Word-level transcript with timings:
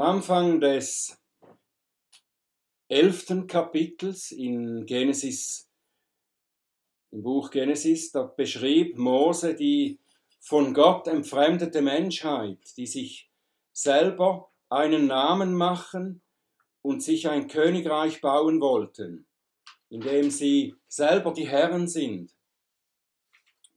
Am 0.00 0.16
Anfang 0.16 0.60
des 0.62 1.14
elften 2.88 3.46
Kapitels 3.46 4.30
in 4.30 4.86
Genesis, 4.86 5.68
im 7.10 7.22
Buch 7.22 7.50
Genesis, 7.50 8.10
da 8.10 8.22
beschrieb 8.22 8.96
Mose 8.96 9.54
die 9.54 10.00
von 10.40 10.72
Gott 10.72 11.06
entfremdete 11.06 11.82
Menschheit, 11.82 12.60
die 12.78 12.86
sich 12.86 13.30
selber 13.74 14.50
einen 14.70 15.06
Namen 15.06 15.52
machen 15.52 16.22
und 16.80 17.02
sich 17.02 17.28
ein 17.28 17.46
Königreich 17.46 18.22
bauen 18.22 18.58
wollten, 18.62 19.26
in 19.90 20.00
dem 20.00 20.30
sie 20.30 20.76
selber 20.88 21.34
die 21.34 21.46
Herren 21.46 21.88
sind. 21.88 22.34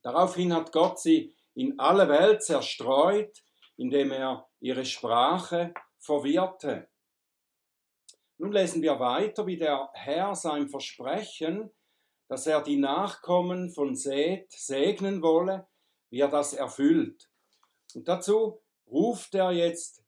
Daraufhin 0.03 0.53
hat 0.53 0.71
Gott 0.71 1.01
sie 1.01 1.35
in 1.53 1.77
alle 1.79 2.07
Welt 2.07 2.43
zerstreut, 2.43 3.43
indem 3.75 4.11
er 4.11 4.47
ihre 4.61 4.85
Sprache 4.85 5.73
verwirrte. 6.03 6.87
Nun 8.37 8.51
lesen 8.51 8.81
wir 8.81 8.99
weiter, 8.99 9.47
wie 9.47 9.57
der 9.57 9.89
Herr 9.93 10.35
sein 10.35 10.67
Versprechen, 10.67 11.71
dass 12.27 12.47
er 12.47 12.61
die 12.61 12.77
Nachkommen 12.77 13.69
von 13.69 13.95
Seth 13.95 14.51
segnen 14.51 15.21
wolle, 15.21 15.67
wie 16.09 16.19
er 16.19 16.29
das 16.29 16.53
erfüllt. 16.53 17.29
Und 17.95 18.07
dazu 18.07 18.61
ruft 18.87 19.35
er 19.35 19.51
jetzt 19.51 20.03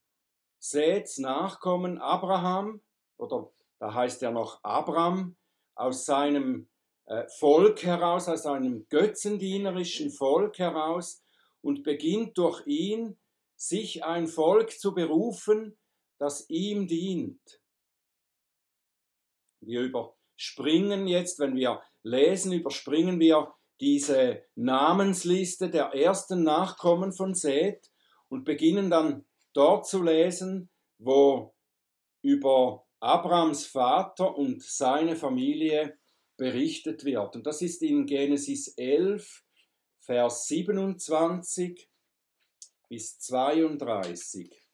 Seths 0.60 1.18
Nachkommen 1.18 2.00
Abraham, 2.00 2.82
oder 3.18 3.52
da 3.80 3.94
heißt 3.94 4.24
er 4.24 4.32
noch 4.32 4.64
Abram, 4.64 5.36
aus 5.76 6.06
seinem 6.06 6.68
äh, 7.06 7.28
Volk 7.28 7.84
heraus, 7.84 8.28
aus 8.28 8.46
einem 8.46 8.88
götzendienerischen 8.90 10.10
Volk 10.10 10.58
heraus 10.58 11.24
und 11.62 11.84
beginnt 11.84 12.38
durch 12.38 12.66
ihn 12.66 13.18
sich 13.56 14.04
ein 14.04 14.28
Volk 14.28 14.72
zu 14.72 14.94
berufen, 14.94 15.78
das 16.26 16.50
ihm 16.50 16.88
dient. 16.88 17.62
Wir 19.62 19.82
überspringen 19.82 21.08
jetzt, 21.08 21.38
wenn 21.40 21.56
wir 21.56 21.84
lesen, 22.02 22.52
überspringen 22.52 23.20
wir 23.20 23.54
diese 23.80 24.44
Namensliste 24.56 25.70
der 25.70 25.94
ersten 25.94 26.42
Nachkommen 26.42 27.12
von 27.12 27.36
Seth 27.36 27.92
und 28.28 28.44
beginnen 28.44 28.90
dann 28.90 29.26
dort 29.54 29.88
zu 29.88 30.02
lesen, 30.02 30.70
wo 30.98 31.54
über 32.24 32.88
Abrams 33.00 33.68
Vater 33.68 34.36
und 34.36 34.64
seine 34.64 35.16
Familie 35.16 36.00
berichtet 36.38 37.06
wird. 37.06 37.36
Und 37.36 37.46
das 37.46 37.62
ist 37.62 37.84
in 37.84 38.08
Genesis 38.08 38.70
11, 38.70 39.44
Vers 40.00 40.48
27 40.48 41.88
bis 42.90 43.20
32. 43.20 44.65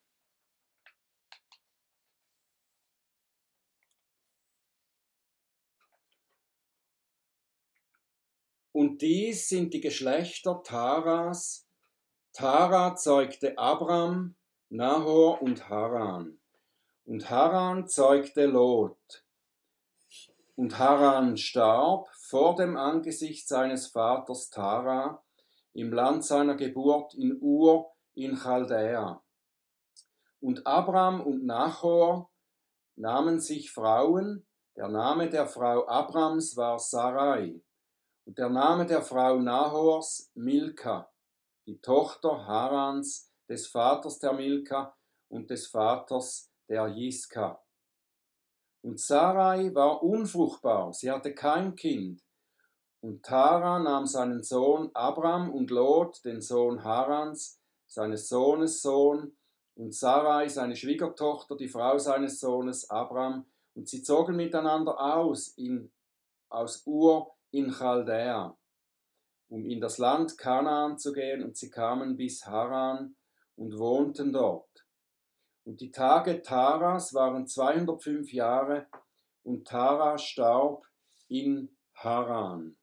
Und 8.73 9.01
dies 9.01 9.49
sind 9.49 9.73
die 9.73 9.81
Geschlechter 9.81 10.61
Taras. 10.63 11.67
Tara 12.31 12.95
zeugte 12.95 13.57
Abram, 13.57 14.35
Nahor 14.69 15.41
und 15.41 15.67
Haran. 15.67 16.39
Und 17.05 17.29
Haran 17.29 17.87
zeugte 17.87 18.45
Lot. 18.45 19.25
Und 20.55 20.79
Haran 20.79 21.35
starb 21.35 22.07
vor 22.15 22.55
dem 22.55 22.77
Angesicht 22.77 23.47
seines 23.47 23.87
Vaters 23.87 24.49
Tara 24.49 25.21
im 25.73 25.91
Land 25.91 26.23
seiner 26.23 26.55
Geburt 26.55 27.13
in 27.13 27.37
Ur 27.41 27.91
in 28.13 28.37
Chaldäa. 28.37 29.21
Und 30.39 30.65
Abram 30.65 31.21
und 31.21 31.45
Nachor 31.45 32.29
nahmen 32.95 33.39
sich 33.39 33.71
Frauen, 33.71 34.45
der 34.77 34.87
Name 34.87 35.29
der 35.29 35.47
Frau 35.47 35.87
Abrams 35.87 36.55
war 36.55 36.79
Sarai, 36.79 37.61
und 38.25 38.37
der 38.37 38.49
Name 38.49 38.85
der 38.85 39.01
Frau 39.01 39.39
Nahors 39.39 40.31
Milka, 40.35 41.11
die 41.65 41.79
Tochter 41.79 42.45
Harans, 42.45 43.31
des 43.49 43.67
Vaters 43.67 44.19
der 44.19 44.33
Milka 44.33 44.95
und 45.27 45.49
des 45.49 45.67
Vaters 45.67 46.49
der 46.69 46.87
Jiska. 46.87 47.61
Und 48.81 48.99
Sarai 48.99 49.75
war 49.75 50.01
unfruchtbar, 50.01 50.93
sie 50.93 51.11
hatte 51.11 51.35
kein 51.35 51.75
Kind. 51.75 52.23
Und 53.01 53.23
Tara 53.23 53.79
nahm 53.79 54.05
seinen 54.05 54.41
Sohn 54.43 54.91
Abram 54.93 55.51
und 55.51 55.69
Lot, 55.69 56.23
den 56.23 56.41
Sohn 56.41 56.83
Harans, 56.83 57.59
seines 57.87 58.29
Sohnes 58.29 58.81
Sohn, 58.81 59.35
und 59.75 59.93
Sarai, 59.93 60.47
seine 60.47 60.75
Schwiegertochter, 60.75 61.55
die 61.55 61.67
Frau 61.67 61.97
seines 61.97 62.39
Sohnes 62.39 62.89
Abram, 62.89 63.45
und 63.73 63.89
sie 63.89 64.03
zogen 64.03 64.35
miteinander 64.35 64.99
aus 64.99 65.49
in, 65.49 65.91
aus 66.49 66.85
Ur 66.85 67.35
in 67.51 67.71
Chaldäa, 67.71 68.57
um 69.49 69.65
in 69.65 69.79
das 69.79 69.97
Land 69.97 70.37
Kanaan 70.37 70.97
zu 70.97 71.13
gehen, 71.13 71.43
und 71.43 71.57
sie 71.57 71.69
kamen 71.69 72.17
bis 72.17 72.45
Haran 72.45 73.15
und 73.55 73.77
wohnten 73.77 74.33
dort. 74.33 74.85
Und 75.63 75.81
die 75.81 75.91
Tage 75.91 76.41
Taras 76.41 77.13
waren 77.13 77.47
205 77.47 78.33
Jahre, 78.33 78.87
und 79.43 79.67
Tara 79.67 80.17
starb 80.17 80.85
in 81.27 81.75
Haran. 81.95 82.77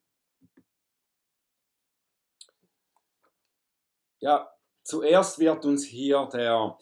Ja, 4.21 4.53
zuerst 4.83 5.39
wird 5.39 5.65
uns 5.65 5.85
hier 5.85 6.29
der 6.33 6.77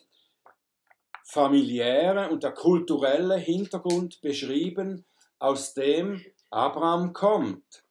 familiäre 1.24 2.30
und 2.30 2.42
der 2.42 2.52
kulturelle 2.52 3.36
Hintergrund 3.36 4.20
beschrieben, 4.22 5.04
aus 5.38 5.74
dem 5.74 6.24
Abraham 6.56 7.12
kommt. 7.12 7.84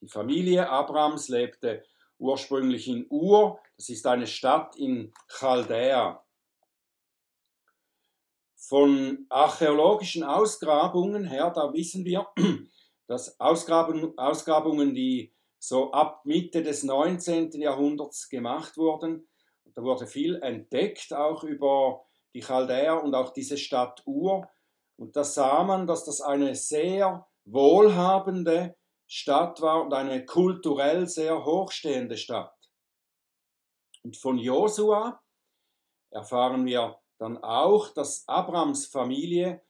Die 0.00 0.08
Familie 0.08 0.70
Abrams 0.70 1.28
lebte 1.28 1.84
ursprünglich 2.18 2.88
in 2.88 3.06
Ur, 3.10 3.60
das 3.76 3.90
ist 3.90 4.06
eine 4.06 4.26
Stadt 4.26 4.74
in 4.76 5.12
Chaldäa. 5.28 6.24
Von 8.56 9.26
archäologischen 9.28 10.24
Ausgrabungen 10.24 11.24
her, 11.24 11.52
da 11.54 11.74
wissen 11.74 12.06
wir, 12.06 12.26
dass 13.06 13.38
Ausgrabungen, 13.38 14.94
die 14.94 15.34
so 15.58 15.92
ab 15.92 16.24
Mitte 16.24 16.62
des 16.62 16.84
19. 16.84 17.52
Jahrhunderts 17.60 18.30
gemacht 18.30 18.78
wurden, 18.78 19.28
da 19.74 19.82
wurde 19.82 20.06
viel 20.06 20.36
entdeckt, 20.36 21.12
auch 21.12 21.44
über 21.44 22.06
die 22.32 22.40
Chaldäer 22.40 23.02
und 23.04 23.14
auch 23.14 23.34
diese 23.34 23.58
Stadt 23.58 24.02
Ur. 24.06 24.48
Und 24.96 25.16
da 25.16 25.22
sah 25.22 25.64
man, 25.64 25.86
dass 25.86 26.06
das 26.06 26.22
eine 26.22 26.54
sehr 26.54 27.26
wohlhabende 27.46 28.76
Stadt 29.06 29.60
war 29.60 29.84
und 29.84 29.94
eine 29.94 30.26
kulturell 30.26 31.06
sehr 31.06 31.44
hochstehende 31.44 32.16
Stadt. 32.16 32.52
Und 34.02 34.16
von 34.16 34.38
Josua 34.38 35.22
erfahren 36.10 36.66
wir 36.66 36.98
dann 37.18 37.38
auch, 37.38 37.90
dass 37.90 38.26
Abrams 38.28 38.86
Familie 38.86 39.62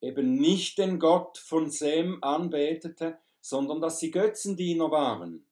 eben 0.00 0.34
nicht 0.34 0.78
den 0.78 0.98
Gott 0.98 1.38
von 1.38 1.70
Sem 1.70 2.22
anbetete, 2.22 3.18
sondern 3.40 3.80
dass 3.80 4.00
sie 4.00 4.10
Götzendiener 4.10 4.90
waren, 4.90 5.46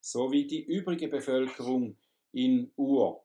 so 0.00 0.30
wie 0.30 0.46
die 0.46 0.62
übrige 0.62 1.08
Bevölkerung 1.08 1.96
in 2.32 2.72
Ur. 2.76 3.24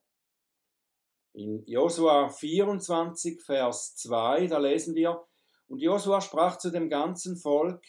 In 1.34 1.66
Josua 1.66 2.30
24, 2.30 3.42
Vers 3.42 3.96
2, 3.96 4.48
da 4.48 4.58
lesen 4.60 4.96
wir, 4.96 5.26
und 5.68 5.80
Josua 5.80 6.22
sprach 6.22 6.58
zu 6.58 6.72
dem 6.72 6.90
ganzen 6.90 7.38
Volk, 7.38 7.84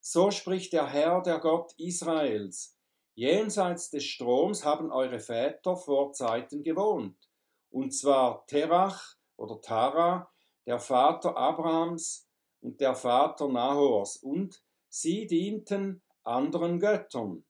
so 0.00 0.30
spricht 0.30 0.72
der 0.72 0.86
Herr, 0.86 1.22
der 1.22 1.38
Gott 1.38 1.72
Israels. 1.76 2.76
Jenseits 3.14 3.90
des 3.90 4.04
Stroms 4.04 4.64
haben 4.64 4.92
eure 4.92 5.18
Väter 5.18 5.76
vor 5.76 6.12
Zeiten 6.12 6.62
gewohnt. 6.62 7.16
Und 7.70 7.90
zwar 7.90 8.46
Terach 8.46 9.16
oder 9.36 9.60
Tara, 9.60 10.30
der 10.66 10.78
Vater 10.78 11.36
Abrahams 11.36 12.28
und 12.60 12.80
der 12.80 12.94
Vater 12.94 13.48
Nahors. 13.48 14.16
Und 14.18 14.62
sie 14.88 15.26
dienten 15.26 16.02
anderen 16.22 16.78
Göttern. 16.78 17.44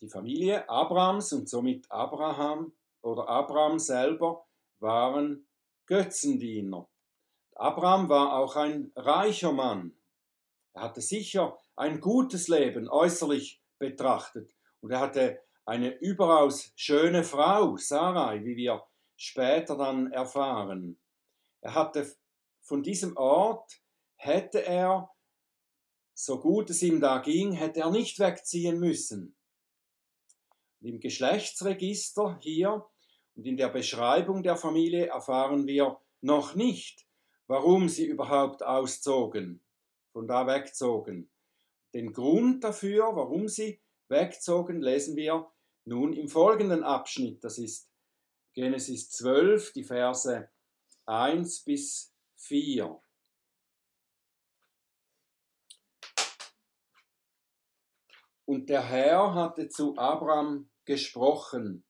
Die 0.00 0.08
Familie 0.08 0.68
Abrahams 0.68 1.32
und 1.32 1.48
somit 1.48 1.90
Abraham 1.90 2.72
oder 3.02 3.28
Abraham 3.28 3.78
selber 3.78 4.43
waren 4.84 5.48
Götzendiener. 5.86 6.88
Abraham 7.56 8.08
war 8.08 8.36
auch 8.36 8.54
ein 8.54 8.92
reicher 8.94 9.52
Mann. 9.52 9.96
Er 10.74 10.82
hatte 10.82 11.00
sicher 11.00 11.58
ein 11.74 12.00
gutes 12.00 12.48
Leben 12.48 12.88
äußerlich 12.88 13.62
betrachtet 13.78 14.54
und 14.80 14.90
er 14.90 15.00
hatte 15.00 15.40
eine 15.64 15.96
überaus 15.98 16.72
schöne 16.76 17.24
Frau, 17.24 17.76
Sarai, 17.76 18.44
wie 18.44 18.56
wir 18.56 18.84
später 19.16 19.76
dann 19.76 20.12
erfahren. 20.12 21.00
Er 21.62 21.74
hatte 21.74 22.14
von 22.60 22.82
diesem 22.82 23.16
Ort, 23.16 23.80
hätte 24.16 24.64
er, 24.66 25.10
so 26.12 26.40
gut 26.40 26.68
es 26.70 26.82
ihm 26.82 27.00
da 27.00 27.18
ging, 27.18 27.52
hätte 27.52 27.80
er 27.80 27.90
nicht 27.90 28.18
wegziehen 28.18 28.78
müssen. 28.78 29.34
Im 30.80 31.00
Geschlechtsregister 31.00 32.38
hier 32.42 32.86
Und 33.34 33.46
in 33.46 33.56
der 33.56 33.68
Beschreibung 33.68 34.42
der 34.42 34.56
Familie 34.56 35.06
erfahren 35.06 35.66
wir 35.66 35.98
noch 36.20 36.54
nicht, 36.54 37.06
warum 37.46 37.88
sie 37.88 38.06
überhaupt 38.06 38.62
auszogen, 38.62 39.62
von 40.12 40.26
da 40.26 40.46
wegzogen. 40.46 41.30
Den 41.92 42.12
Grund 42.12 42.64
dafür, 42.64 43.14
warum 43.14 43.48
sie 43.48 43.80
wegzogen, 44.08 44.80
lesen 44.80 45.16
wir 45.16 45.50
nun 45.84 46.12
im 46.12 46.28
folgenden 46.28 46.82
Abschnitt. 46.82 47.42
Das 47.44 47.58
ist 47.58 47.90
Genesis 48.54 49.10
12, 49.10 49.72
die 49.72 49.84
Verse 49.84 50.48
1 51.06 51.64
bis 51.64 52.14
4. 52.36 53.00
Und 58.46 58.68
der 58.68 58.82
Herr 58.82 59.34
hatte 59.34 59.68
zu 59.68 59.96
Abraham 59.96 60.70
gesprochen, 60.84 61.84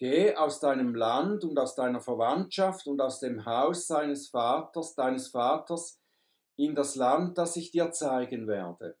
Geh 0.00 0.34
aus 0.34 0.60
deinem 0.60 0.94
Land 0.94 1.44
und 1.44 1.58
aus 1.58 1.74
deiner 1.74 2.00
Verwandtschaft 2.00 2.86
und 2.86 3.02
aus 3.02 3.20
dem 3.20 3.44
Haus 3.44 3.86
seines 3.86 4.30
Vaters, 4.30 4.94
deines 4.94 5.28
Vaters, 5.28 6.00
in 6.56 6.74
das 6.74 6.96
Land, 6.96 7.36
das 7.36 7.54
ich 7.56 7.70
dir 7.70 7.92
zeigen 7.92 8.46
werde. 8.46 8.96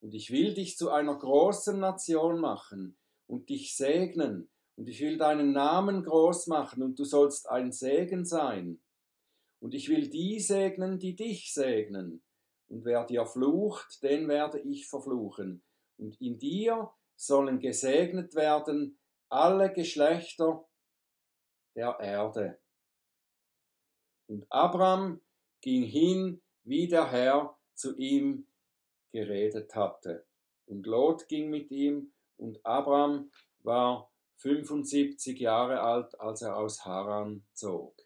Und 0.00 0.14
ich 0.14 0.30
will 0.30 0.54
dich 0.54 0.76
zu 0.76 0.92
einer 0.92 1.18
großen 1.18 1.80
Nation 1.80 2.38
machen 2.38 2.96
und 3.26 3.48
dich 3.48 3.76
segnen, 3.76 4.48
und 4.76 4.88
ich 4.88 5.00
will 5.00 5.18
deinen 5.18 5.50
Namen 5.50 6.04
groß 6.04 6.46
machen, 6.46 6.84
und 6.84 7.00
du 7.00 7.04
sollst 7.04 7.50
ein 7.50 7.72
Segen 7.72 8.24
sein. 8.24 8.80
Und 9.58 9.74
ich 9.74 9.88
will 9.88 10.08
die 10.08 10.38
segnen, 10.38 11.00
die 11.00 11.16
dich 11.16 11.52
segnen, 11.52 12.22
und 12.68 12.84
wer 12.84 13.04
dir 13.06 13.26
flucht, 13.26 14.00
den 14.04 14.28
werde 14.28 14.60
ich 14.60 14.86
verfluchen. 14.86 15.64
Und 15.98 16.20
in 16.20 16.38
dir 16.38 16.92
sollen 17.16 17.58
gesegnet 17.58 18.36
werden 18.36 19.00
alle 19.32 19.72
Geschlechter 19.72 20.68
der 21.74 21.98
Erde. 22.00 22.60
Und 24.26 24.46
Abraham 24.50 25.20
ging 25.62 25.84
hin, 25.84 26.42
wie 26.64 26.86
der 26.86 27.10
Herr 27.10 27.58
zu 27.74 27.96
ihm 27.96 28.46
geredet 29.12 29.74
hatte. 29.74 30.26
Und 30.66 30.86
Lot 30.86 31.28
ging 31.28 31.50
mit 31.50 31.70
ihm, 31.70 32.12
und 32.36 32.64
Abraham 32.64 33.30
war 33.60 34.10
75 34.38 35.38
Jahre 35.38 35.80
alt, 35.80 36.18
als 36.20 36.42
er 36.42 36.56
aus 36.56 36.84
Haran 36.84 37.46
zog. 37.52 37.96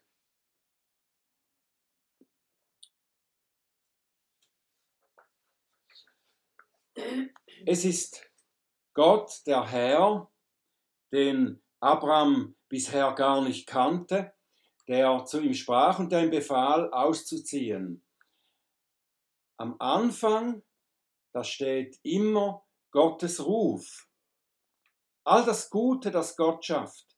Es 7.65 7.83
ist 7.83 8.31
Gott, 8.93 9.41
der 9.45 9.67
Herr, 9.69 10.31
den 11.11 11.61
Abraham 11.79 12.55
bisher 12.69 13.13
gar 13.13 13.41
nicht 13.41 13.67
kannte, 13.67 14.33
der 14.87 15.25
zu 15.25 15.41
ihm 15.41 15.53
sprach 15.53 15.99
und 15.99 16.11
der 16.11 16.23
ihm 16.23 16.31
befahl, 16.31 16.91
auszuziehen. 16.91 18.03
Am 19.57 19.75
Anfang, 19.79 20.63
da 21.33 21.43
steht 21.43 21.99
immer 22.03 22.65
Gottes 22.91 23.45
Ruf. 23.45 24.07
All 25.23 25.43
das 25.45 25.69
Gute, 25.69 26.09
das 26.09 26.37
Gott 26.37 26.63
schafft, 26.63 27.17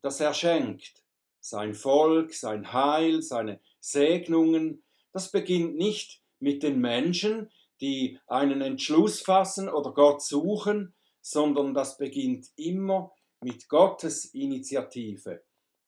das 0.00 0.20
er 0.20 0.34
schenkt, 0.34 1.04
sein 1.40 1.74
Volk, 1.74 2.34
sein 2.34 2.72
Heil, 2.72 3.22
seine 3.22 3.60
Segnungen, 3.80 4.82
das 5.12 5.30
beginnt 5.30 5.76
nicht 5.76 6.22
mit 6.40 6.62
den 6.62 6.80
Menschen, 6.80 7.50
die 7.80 8.18
einen 8.26 8.60
Entschluss 8.60 9.20
fassen 9.20 9.68
oder 9.68 9.92
Gott 9.92 10.22
suchen, 10.22 10.94
sondern 11.22 11.72
das 11.72 11.96
beginnt 11.96 12.48
immer 12.56 13.14
mit 13.40 13.68
Gottes 13.68 14.26
Initiative. 14.34 15.42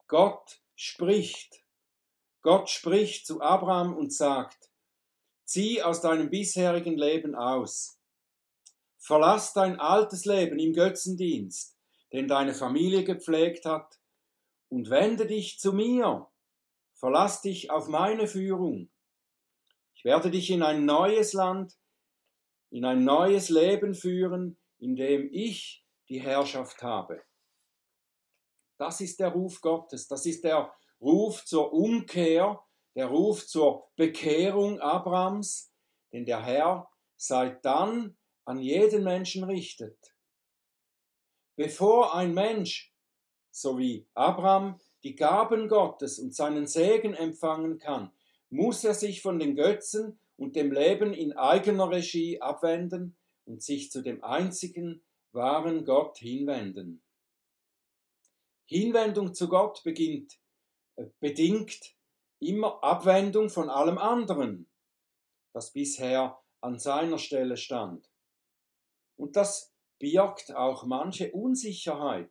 Gott 0.07 0.63
spricht. 0.77 1.65
Gott 2.41 2.71
spricht 2.71 3.27
zu 3.27 3.41
Abraham 3.41 3.97
und 3.97 4.13
sagt, 4.13 4.71
zieh 5.45 5.83
aus 5.83 6.01
deinem 6.01 6.31
bisherigen 6.31 6.97
Leben 6.97 7.35
aus. 7.35 7.99
Verlass 8.99 9.53
dein 9.53 9.79
altes 9.79 10.25
Leben 10.25 10.59
im 10.59 10.73
Götzendienst, 10.73 11.77
den 12.13 12.29
deine 12.29 12.55
Familie 12.55 13.05
gepflegt 13.05 13.67
hat, 13.67 13.99
und 14.69 14.89
wende 14.91 15.27
dich 15.27 15.59
zu 15.59 15.73
mir. 15.73 16.29
Verlass 16.95 17.43
dich 17.43 17.71
auf 17.71 17.89
meine 17.89 18.27
Führung. 18.27 18.91
Ich 19.95 20.05
werde 20.05 20.31
dich 20.31 20.51
in 20.51 20.63
ein 20.63 20.85
neues 20.85 21.33
Land, 21.33 21.79
in 22.71 22.85
ein 22.85 23.05
neues 23.05 23.51
Leben 23.51 23.95
führen, 23.95 24.59
in 24.85 24.97
dem 24.97 25.31
ich 25.33 25.83
die 26.11 26.21
Herrschaft 26.21 26.83
habe. 26.83 27.23
Das 28.77 29.01
ist 29.01 29.19
der 29.19 29.29
Ruf 29.29 29.63
Gottes, 29.63 30.07
das 30.09 30.27
ist 30.27 30.45
der 30.45 30.75
Ruf 31.01 31.43
zur 31.47 31.73
Umkehr, 31.73 32.63
der 32.95 33.07
Ruf 33.07 33.47
zur 33.47 33.89
Bekehrung 33.97 34.81
Abrahams, 34.81 35.73
den 36.13 36.27
der 36.27 36.43
Herr 36.43 36.91
seit 37.17 37.65
dann 37.65 38.19
an 38.45 38.59
jeden 38.59 39.05
Menschen 39.05 39.45
richtet. 39.45 39.99
Bevor 41.57 42.15
ein 42.15 42.35
Mensch, 42.35 42.95
so 43.51 43.79
wie 43.79 44.07
Abraham, 44.13 44.79
die 45.03 45.15
Gaben 45.15 45.69
Gottes 45.69 46.19
und 46.19 46.35
seinen 46.35 46.67
Segen 46.67 47.15
empfangen 47.15 47.79
kann, 47.79 48.13
muss 48.51 48.85
er 48.85 48.95
sich 48.95 49.23
von 49.23 49.39
den 49.39 49.57
Götzen 49.57 50.21
und 50.37 50.57
dem 50.57 50.73
Leben 50.73 51.15
in 51.15 51.33
eigener 51.33 51.91
Regie 51.91 52.41
abwenden 52.43 53.17
und 53.45 53.63
sich 53.63 53.91
zu 53.91 54.03
dem 54.03 54.23
einzigen 54.23 55.05
wahren 55.33 55.85
Gott 55.85 56.19
hinwenden. 56.19 57.03
Hinwendung 58.67 59.35
zu 59.35 59.49
Gott 59.49 59.83
beginnt, 59.83 60.39
äh, 60.97 61.07
bedingt 61.21 61.95
immer 62.39 62.83
Abwendung 62.83 63.51
von 63.51 63.69
allem 63.69 63.99
anderen, 63.99 64.71
das 65.53 65.73
bisher 65.73 66.43
an 66.61 66.79
seiner 66.79 67.19
Stelle 67.19 67.57
stand. 67.57 68.11
Und 69.17 69.37
das 69.37 69.75
birgt 69.99 70.55
auch 70.55 70.85
manche 70.85 71.33
Unsicherheit. 71.33 72.31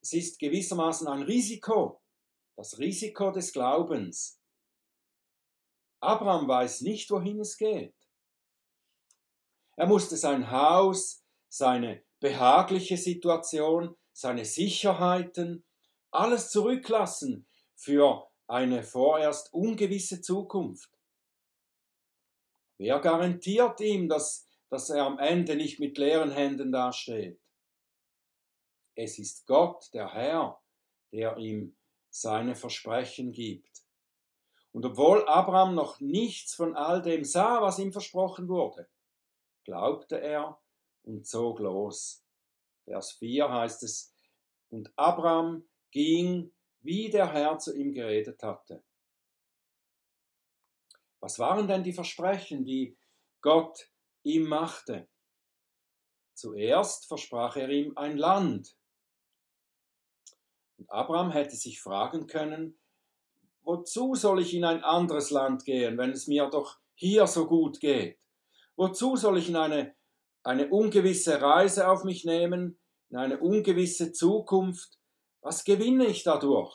Es 0.00 0.12
ist 0.12 0.38
gewissermaßen 0.38 1.08
ein 1.08 1.22
Risiko, 1.22 2.02
das 2.56 2.78
Risiko 2.78 3.30
des 3.30 3.52
Glaubens. 3.52 4.40
Abraham 6.00 6.48
weiß 6.48 6.80
nicht, 6.82 7.10
wohin 7.10 7.40
es 7.40 7.56
geht. 7.58 7.94
Er 9.76 9.86
musste 9.86 10.16
sein 10.16 10.50
Haus, 10.50 11.24
seine 11.48 12.02
behagliche 12.20 12.96
Situation, 12.96 13.96
seine 14.12 14.44
Sicherheiten, 14.44 15.64
alles 16.10 16.50
zurücklassen 16.50 17.46
für 17.74 18.28
eine 18.46 18.82
vorerst 18.82 19.52
ungewisse 19.54 20.20
Zukunft. 20.20 20.90
Wer 22.78 22.98
garantiert 23.00 23.80
ihm, 23.80 24.08
dass, 24.08 24.48
dass 24.68 24.90
er 24.90 25.04
am 25.04 25.18
Ende 25.18 25.54
nicht 25.54 25.78
mit 25.78 25.98
leeren 25.98 26.30
Händen 26.30 26.72
dasteht? 26.72 27.40
Es 28.94 29.18
ist 29.18 29.46
Gott, 29.46 29.88
der 29.94 30.12
Herr, 30.12 30.60
der 31.12 31.36
ihm 31.36 31.76
seine 32.10 32.54
Versprechen 32.54 33.32
gibt. 33.32 33.82
Und 34.72 34.84
obwohl 34.84 35.26
Abraham 35.28 35.74
noch 35.74 36.00
nichts 36.00 36.54
von 36.54 36.76
all 36.76 37.02
dem 37.02 37.24
sah, 37.24 37.62
was 37.62 37.78
ihm 37.78 37.92
versprochen 37.92 38.48
wurde, 38.48 38.88
glaubte 39.64 40.20
er 40.20 40.60
und 41.02 41.26
zog 41.26 41.60
los. 41.60 42.24
Vers 42.84 43.12
4 43.12 43.50
heißt 43.50 43.82
es, 43.82 44.14
und 44.70 44.92
Abraham 44.96 45.68
ging, 45.90 46.52
wie 46.80 47.10
der 47.10 47.32
Herr 47.32 47.58
zu 47.58 47.76
ihm 47.76 47.92
geredet 47.92 48.42
hatte. 48.42 48.82
Was 51.20 51.38
waren 51.38 51.68
denn 51.68 51.82
die 51.82 51.92
Versprechen, 51.92 52.64
die 52.64 52.96
Gott 53.42 53.90
ihm 54.22 54.44
machte? 54.44 55.08
Zuerst 56.34 57.06
versprach 57.06 57.56
er 57.56 57.68
ihm 57.68 57.96
ein 57.96 58.16
Land. 58.16 58.74
Und 60.78 60.90
Abraham 60.90 61.30
hätte 61.30 61.56
sich 61.56 61.80
fragen 61.80 62.26
können, 62.26 62.80
wozu 63.62 64.14
soll 64.14 64.40
ich 64.40 64.54
in 64.54 64.64
ein 64.64 64.82
anderes 64.82 65.30
Land 65.30 65.66
gehen, 65.66 65.98
wenn 65.98 66.10
es 66.10 66.26
mir 66.26 66.48
doch 66.48 66.78
hier 66.94 67.26
so 67.26 67.46
gut 67.46 67.80
geht? 67.80 68.18
Wozu 68.80 69.14
soll 69.14 69.36
ich 69.36 69.50
in 69.50 69.56
eine, 69.56 69.94
eine 70.42 70.70
ungewisse 70.70 71.42
Reise 71.42 71.86
auf 71.86 72.02
mich 72.02 72.24
nehmen, 72.24 72.80
in 73.10 73.18
eine 73.18 73.38
ungewisse 73.38 74.10
Zukunft? 74.10 74.98
Was 75.42 75.64
gewinne 75.64 76.06
ich 76.06 76.22
dadurch? 76.22 76.74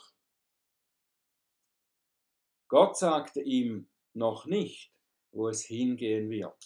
Gott 2.68 2.96
sagte 2.96 3.40
ihm 3.42 3.90
noch 4.12 4.46
nicht, 4.46 4.92
wo 5.32 5.48
es 5.48 5.64
hingehen 5.64 6.30
wird. 6.30 6.64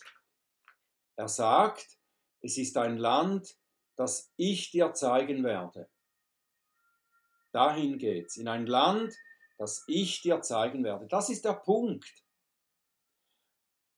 Er 1.16 1.28
sagt, 1.28 1.98
es 2.42 2.58
ist 2.58 2.76
ein 2.76 2.98
Land, 2.98 3.56
das 3.96 4.30
ich 4.36 4.70
dir 4.70 4.92
zeigen 4.92 5.42
werde. 5.42 5.88
Dahin 7.50 7.96
geht's, 7.96 8.36
in 8.36 8.46
ein 8.46 8.66
Land, 8.66 9.16
das 9.56 9.84
ich 9.86 10.20
dir 10.20 10.42
zeigen 10.42 10.84
werde. 10.84 11.06
Das 11.06 11.30
ist 11.30 11.46
der 11.46 11.54
Punkt. 11.54 12.26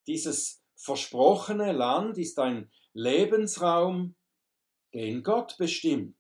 Dieses 0.07 0.62
versprochene 0.83 1.73
Land 1.73 2.19
ist 2.19 2.39
ein 2.39 2.71
Lebensraum, 2.93 4.17
den 4.93 5.23
Gott 5.23 5.57
bestimmt. 5.57 6.17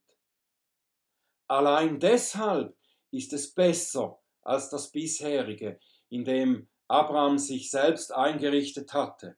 allein 1.49 2.00
deshalb 2.00 2.75
ist 3.11 3.33
es 3.33 3.52
besser 3.52 4.23
als 4.42 4.71
das 4.71 4.90
bisherige, 4.90 5.78
in 6.09 6.25
dem 6.25 6.69
Abraham 6.88 7.38
sich 7.38 7.71
selbst 7.71 8.12
eingerichtet 8.12 8.95
hatte. 8.95 9.37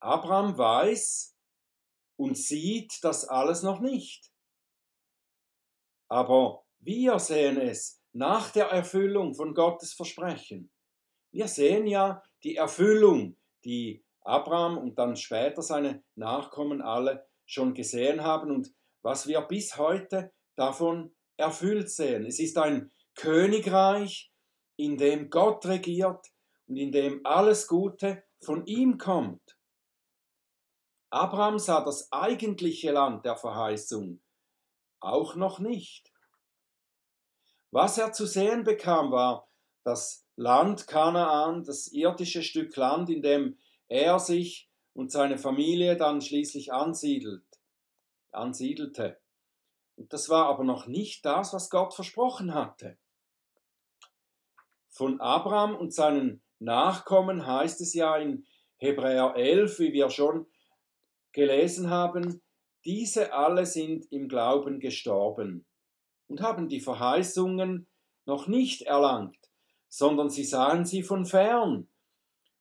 Abraham 0.00 0.56
weiß 0.58 1.36
und 2.16 2.36
sieht 2.36 2.98
das 3.02 3.28
alles 3.28 3.62
noch 3.62 3.80
nicht. 3.80 4.32
Aber 6.08 6.64
wir 6.80 7.18
sehen 7.18 7.60
es 7.60 8.02
nach 8.12 8.50
der 8.50 8.66
Erfüllung 8.66 9.34
von 9.34 9.54
Gottes 9.54 9.92
Versprechen. 9.92 10.72
Wir 11.30 11.46
sehen 11.46 11.86
ja 11.86 12.22
die 12.42 12.56
Erfüllung, 12.56 13.39
die 13.64 14.04
Abraham 14.22 14.78
und 14.78 14.98
dann 14.98 15.16
später 15.16 15.62
seine 15.62 16.02
Nachkommen 16.14 16.82
alle 16.82 17.26
schon 17.46 17.74
gesehen 17.74 18.22
haben 18.22 18.50
und 18.50 18.72
was 19.02 19.26
wir 19.26 19.40
bis 19.42 19.76
heute 19.76 20.32
davon 20.56 21.14
erfüllt 21.36 21.90
sehen. 21.90 22.26
Es 22.26 22.38
ist 22.38 22.58
ein 22.58 22.92
Königreich, 23.14 24.32
in 24.76 24.96
dem 24.96 25.30
Gott 25.30 25.66
regiert 25.66 26.26
und 26.66 26.76
in 26.76 26.92
dem 26.92 27.20
alles 27.24 27.66
Gute 27.66 28.22
von 28.42 28.64
ihm 28.66 28.98
kommt. 28.98 29.58
Abraham 31.10 31.58
sah 31.58 31.84
das 31.84 32.10
eigentliche 32.12 32.92
Land 32.92 33.24
der 33.24 33.36
Verheißung 33.36 34.22
auch 35.00 35.34
noch 35.34 35.58
nicht. 35.58 36.12
Was 37.72 37.98
er 37.98 38.12
zu 38.12 38.26
sehen 38.26 38.64
bekam, 38.64 39.10
war 39.10 39.48
das 39.84 40.26
Land 40.40 40.86
Kanaan, 40.86 41.64
das 41.64 41.88
irdische 41.88 42.42
Stück 42.42 42.74
Land, 42.76 43.10
in 43.10 43.20
dem 43.20 43.58
er 43.88 44.18
sich 44.18 44.70
und 44.94 45.12
seine 45.12 45.36
Familie 45.36 45.98
dann 45.98 46.22
schließlich 46.22 46.72
ansiedelt, 46.72 47.44
ansiedelte. 48.30 49.20
Und 49.96 50.14
das 50.14 50.30
war 50.30 50.46
aber 50.46 50.64
noch 50.64 50.86
nicht 50.86 51.26
das, 51.26 51.52
was 51.52 51.68
Gott 51.68 51.92
versprochen 51.92 52.54
hatte. 52.54 52.96
Von 54.88 55.20
Abraham 55.20 55.76
und 55.76 55.92
seinen 55.92 56.42
Nachkommen 56.58 57.46
heißt 57.46 57.82
es 57.82 57.92
ja 57.92 58.16
in 58.16 58.46
Hebräer 58.78 59.34
11, 59.36 59.78
wie 59.78 59.92
wir 59.92 60.08
schon 60.08 60.46
gelesen 61.32 61.90
haben, 61.90 62.40
diese 62.86 63.34
alle 63.34 63.66
sind 63.66 64.10
im 64.10 64.26
Glauben 64.26 64.80
gestorben 64.80 65.66
und 66.28 66.40
haben 66.40 66.70
die 66.70 66.80
Verheißungen 66.80 67.86
noch 68.24 68.46
nicht 68.46 68.82
erlangt, 68.82 69.39
sondern 69.90 70.30
sie 70.30 70.44
sahen 70.44 70.86
sie 70.86 71.02
von 71.02 71.26
fern 71.26 71.88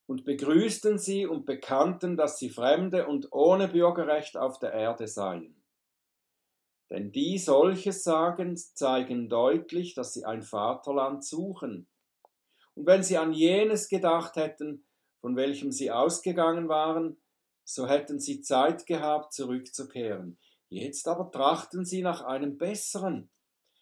und 0.07 0.25
begrüßten 0.25 0.97
sie 0.97 1.25
und 1.25 1.45
bekannten, 1.45 2.17
dass 2.17 2.39
sie 2.39 2.49
Fremde 2.49 3.07
und 3.07 3.31
ohne 3.31 3.69
Bürgerrecht 3.69 4.35
auf 4.35 4.59
der 4.59 4.73
Erde 4.73 5.07
seien. 5.07 5.55
Denn 6.89 7.11
die 7.11 7.37
solches 7.37 8.03
sagen, 8.03 8.57
zeigen 8.57 9.29
deutlich, 9.29 9.93
dass 9.93 10.13
sie 10.13 10.25
ein 10.25 10.41
Vaterland 10.41 11.23
suchen. 11.23 11.87
Und 12.73 12.87
wenn 12.87 13.03
sie 13.03 13.17
an 13.17 13.31
jenes 13.31 13.87
gedacht 13.87 14.35
hätten, 14.35 14.83
von 15.21 15.35
welchem 15.35 15.71
sie 15.71 15.91
ausgegangen 15.91 16.67
waren, 16.67 17.21
so 17.63 17.87
hätten 17.87 18.19
sie 18.19 18.41
Zeit 18.41 18.87
gehabt, 18.87 19.33
zurückzukehren. 19.33 20.39
Jetzt 20.69 21.07
aber 21.07 21.29
trachten 21.29 21.85
sie 21.85 22.01
nach 22.01 22.23
einem 22.23 22.57
besseren. 22.57 23.29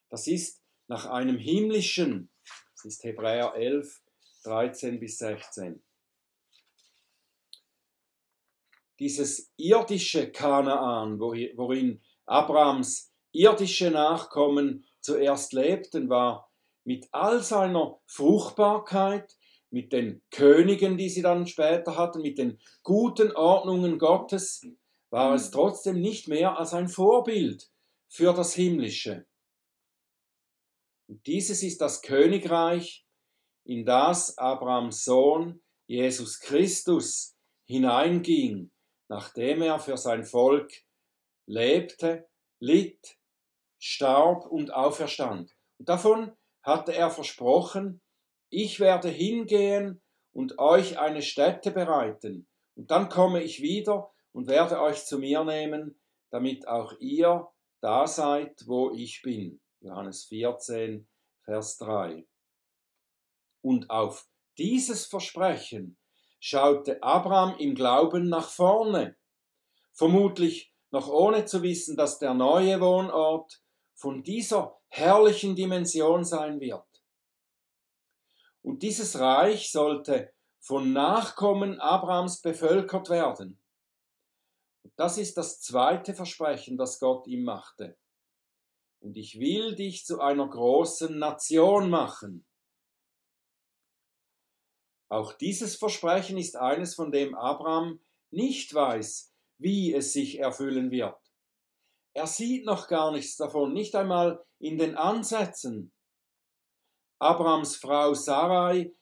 Das 0.10 0.28
ist 0.28 0.62
nach 0.88 1.06
einem 1.06 1.38
himmlischen. 1.38 2.30
Das 2.78 2.86
ist 2.86 3.04
Hebräer 3.04 3.54
11, 3.56 4.02
13 4.44 5.00
bis 5.00 5.18
16 5.18 5.84
dieses 9.00 9.52
irdische 9.58 10.32
Kanaan, 10.32 11.20
worin 11.20 12.02
Abrahams 12.26 13.12
irdische 13.32 13.92
Nachkommen 13.92 14.86
zuerst 15.02 15.54
lebten, 15.54 16.10
war 16.10 16.52
mit 16.84 17.08
all 17.12 17.42
seiner 17.42 18.00
Fruchtbarkeit, 18.06 19.36
mit 19.70 19.92
den 19.92 20.22
Königen, 20.32 20.98
die 20.98 21.10
sie 21.10 21.22
dann 21.22 21.46
später 21.46 21.98
hatten, 21.98 22.22
mit 22.22 22.38
den 22.38 22.60
guten 22.84 23.32
Ordnungen 23.34 24.00
Gottes, 24.00 24.66
war 25.10 25.36
es 25.36 25.52
trotzdem 25.52 26.00
nicht 26.02 26.28
mehr 26.28 26.58
als 26.58 26.74
ein 26.74 26.88
Vorbild 26.88 27.70
für 28.08 28.34
das 28.34 28.54
Himmlische. 28.54 29.26
Und 31.08 31.26
dieses 31.26 31.64
ist 31.64 31.82
das 31.82 32.02
Königreich, 32.02 33.06
in 33.66 33.86
das 33.86 34.38
Abrahams 34.38 35.04
Sohn 35.04 35.62
Jesus 35.88 36.40
Christus 36.40 37.36
hineinging 37.66 38.72
nachdem 39.08 39.62
er 39.62 39.80
für 39.80 39.98
sein 39.98 40.24
Volk 40.24 40.72
lebte, 41.46 42.28
litt, 42.60 43.18
starb 43.80 44.46
und 44.46 44.74
auferstand. 44.74 45.56
Und 45.80 45.90
davon 45.90 46.36
hatte 46.64 46.94
er 46.94 47.10
versprochen, 47.10 48.02
ich 48.50 48.80
werde 48.80 49.10
hingehen 49.10 50.02
und 50.34 50.60
euch 50.60 51.00
eine 51.00 51.22
Stätte 51.22 51.72
bereiten, 51.72 52.48
und 52.76 52.92
dann 52.92 53.10
komme 53.10 53.42
ich 53.42 53.62
wieder 53.62 54.14
und 54.34 54.48
werde 54.48 54.80
euch 54.80 55.04
zu 55.06 55.18
mir 55.18 55.44
nehmen, 55.44 56.00
damit 56.30 56.68
auch 56.68 56.94
ihr 57.00 57.48
da 57.82 58.06
seid, 58.06 58.68
wo 58.68 58.92
ich 58.92 59.22
bin. 59.24 59.60
Johannes 59.80 60.26
14, 60.26 61.08
Vers 61.44 61.78
3. 61.78 62.28
Und 63.62 63.90
auf 63.90 64.28
dieses 64.58 65.06
Versprechen 65.06 65.98
schaute 66.40 67.02
Abraham 67.04 67.58
im 67.58 67.76
Glauben 67.76 68.30
nach 68.30 68.50
vorne, 68.50 69.18
vermutlich 69.94 70.74
noch 70.92 71.08
ohne 71.10 71.46
zu 71.46 71.64
wissen, 71.64 71.98
dass 71.98 72.20
der 72.20 72.34
neue 72.34 72.80
Wohnort 72.80 73.62
von 73.94 74.24
dieser 74.24 74.80
herrlichen 74.90 75.56
Dimension 75.56 76.24
sein 76.24 76.60
wird. 76.60 76.86
Und 78.62 78.84
dieses 78.84 79.20
Reich 79.20 79.72
sollte 79.72 80.34
von 80.60 80.92
Nachkommen 80.94 81.80
Abrahams 81.80 82.42
bevölkert 82.42 83.10
werden. 83.10 83.62
Das 84.96 85.18
ist 85.18 85.38
das 85.38 85.62
zweite 85.62 86.14
Versprechen, 86.14 86.78
das 86.78 87.00
Gott 87.00 87.28
ihm 87.28 87.44
machte. 87.44 87.98
Und 89.08 89.16
ich 89.16 89.40
will 89.40 89.74
dich 89.74 90.04
zu 90.04 90.20
einer 90.20 90.50
großen 90.50 91.18
Nation 91.18 91.90
machen. 91.90 92.46
Auch 95.10 95.32
dieses 95.32 95.78
Versprechen 95.78 96.38
ist 96.38 96.58
eines, 96.58 96.94
von 96.94 97.10
dem 97.14 97.34
Abraham 97.34 98.02
nicht 98.32 98.74
weiß, 98.74 99.34
wie 99.60 99.94
es 99.94 100.12
sich 100.12 100.40
erfüllen 100.40 100.92
wird. 100.92 101.16
Er 102.14 102.28
sieht 102.28 102.66
noch 102.66 102.90
gar 102.90 103.14
nichts 103.14 103.38
davon, 103.38 103.72
nicht 103.72 103.96
einmal 103.96 104.46
in 104.60 104.78
den 104.78 104.98
Ansätzen. 104.98 105.94
Abrahams 107.18 107.78
Frau 107.78 108.14
Sarai, 108.14 108.94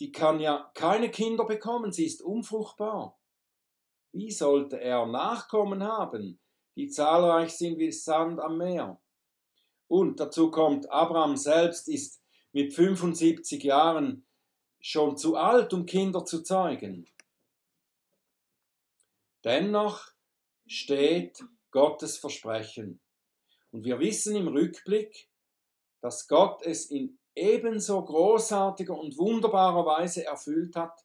die 0.00 0.10
kann 0.10 0.40
ja 0.40 0.70
keine 0.72 1.10
Kinder 1.10 1.44
bekommen, 1.44 1.92
sie 1.92 2.06
ist 2.06 2.22
unfruchtbar. 2.22 3.20
Wie 4.14 4.30
sollte 4.30 4.80
er 4.80 5.04
Nachkommen 5.04 5.82
haben, 5.82 6.40
die 6.78 6.88
zahlreich 6.88 7.54
sind 7.54 7.78
wie 7.78 7.92
Sand 7.92 8.40
am 8.40 8.56
Meer? 8.56 9.03
Und 9.88 10.20
dazu 10.20 10.50
kommt, 10.50 10.90
Abraham 10.90 11.36
selbst 11.36 11.88
ist 11.88 12.22
mit 12.52 12.74
75 12.74 13.62
Jahren 13.62 14.26
schon 14.80 15.16
zu 15.16 15.36
alt, 15.36 15.72
um 15.72 15.86
Kinder 15.86 16.24
zu 16.24 16.42
zeugen. 16.42 17.08
Dennoch 19.44 20.08
steht 20.66 21.44
Gottes 21.70 22.18
Versprechen. 22.18 23.00
Und 23.72 23.84
wir 23.84 23.98
wissen 23.98 24.36
im 24.36 24.48
Rückblick, 24.48 25.28
dass 26.00 26.28
Gott 26.28 26.62
es 26.64 26.90
in 26.90 27.18
ebenso 27.34 28.02
großartiger 28.04 28.96
und 28.96 29.18
wunderbarer 29.18 29.84
Weise 29.84 30.24
erfüllt 30.24 30.76
hat 30.76 31.04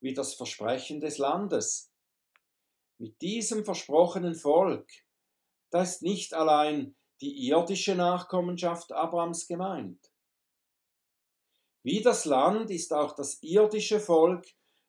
wie 0.00 0.14
das 0.14 0.34
Versprechen 0.34 1.00
des 1.00 1.18
Landes. 1.18 1.90
Mit 2.98 3.20
diesem 3.20 3.64
versprochenen 3.64 4.34
Volk, 4.34 4.88
da 5.70 5.82
ist 5.82 6.02
nicht 6.02 6.34
allein 6.34 6.96
die 7.20 7.48
irdische 7.48 7.94
Nachkommenschaft 7.94 8.92
Abrams 8.92 9.46
gemeint. 9.46 9.98
Wie 11.82 12.02
das 12.02 12.24
Land 12.24 12.70
ist 12.70 12.92
auch 12.92 13.14
das 13.14 13.42
irdische 13.42 14.00
Volk 14.00 14.46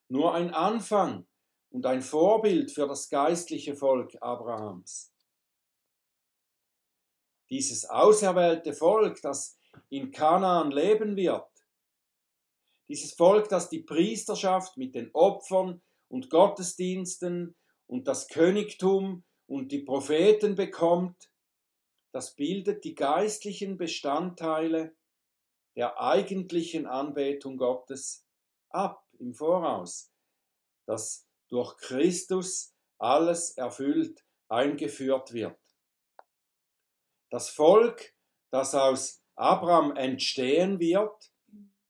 nur 0.09 0.33
ein 0.33 0.53
Anfang 0.53 1.27
und 1.69 1.85
ein 1.85 2.01
Vorbild 2.01 2.71
für 2.71 2.87
das 2.87 3.09
geistliche 3.09 3.75
Volk 3.75 4.17
Abrahams. 4.21 5.13
Dieses 7.49 7.89
auserwählte 7.89 8.73
Volk, 8.73 9.21
das 9.21 9.57
in 9.89 10.11
Kanaan 10.11 10.71
leben 10.71 11.15
wird, 11.15 11.47
dieses 12.89 13.13
Volk, 13.13 13.49
das 13.49 13.69
die 13.69 13.83
Priesterschaft 13.83 14.75
mit 14.77 14.95
den 14.95 15.11
Opfern 15.13 15.81
und 16.07 16.29
Gottesdiensten 16.31 17.55
und 17.85 18.07
das 18.07 18.27
Königtum 18.27 19.23
und 19.45 19.71
die 19.71 19.83
Propheten 19.83 20.55
bekommt, 20.55 21.31
das 22.11 22.35
bildet 22.35 22.83
die 22.83 22.95
geistlichen 22.95 23.77
Bestandteile 23.77 24.95
der 25.75 25.99
eigentlichen 25.99 26.85
Anbetung 26.87 27.57
Gottes 27.57 28.25
ab 28.69 29.05
im 29.19 29.33
Voraus, 29.33 30.11
dass 30.85 31.27
durch 31.49 31.77
Christus 31.77 32.73
alles 32.97 33.51
erfüllt 33.57 34.23
eingeführt 34.47 35.33
wird. 35.33 35.57
Das 37.29 37.49
Volk, 37.49 38.13
das 38.49 38.73
aus 38.73 39.21
Abraham 39.35 39.95
entstehen 39.95 40.79
wird 40.79 41.31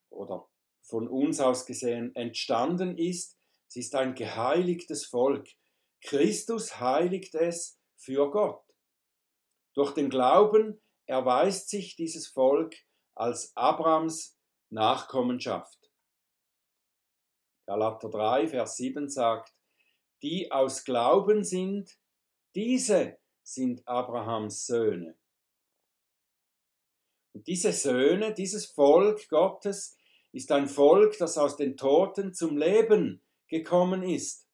oder 0.10 0.48
von 0.82 1.08
uns 1.08 1.40
aus 1.40 1.66
gesehen 1.66 2.14
entstanden 2.16 2.98
ist, 2.98 3.38
es 3.68 3.76
ist 3.76 3.96
ein 3.96 4.16
geheiligtes 4.16 5.06
Volk. 5.06 5.48
Christus 6.02 6.80
heiligt 6.80 7.36
es 7.36 7.80
für 7.96 8.30
Gott. 8.32 8.69
Durch 9.80 9.94
den 9.94 10.10
Glauben 10.10 10.82
erweist 11.06 11.70
sich 11.70 11.96
dieses 11.96 12.28
Volk 12.28 12.76
als 13.16 13.56
Abrams 13.56 14.38
Nachkommenschaft. 14.70 15.90
Galater 17.66 18.10
3, 18.10 18.50
Vers 18.50 18.76
7 18.76 19.08
sagt, 19.08 19.56
die 20.22 20.52
aus 20.52 20.84
Glauben 20.84 21.46
sind, 21.46 21.98
diese 22.56 23.20
sind 23.42 23.88
Abrahams 23.88 24.66
Söhne. 24.66 25.18
Und 27.34 27.48
diese 27.48 27.72
Söhne, 27.72 28.34
dieses 28.34 28.66
Volk 28.66 29.30
Gottes, 29.30 29.98
ist 30.34 30.52
ein 30.52 30.68
Volk, 30.68 31.18
das 31.20 31.38
aus 31.38 31.56
den 31.56 31.78
Toten 31.78 32.34
zum 32.34 32.58
Leben 32.58 33.24
gekommen 33.48 34.04
ist. 34.04 34.49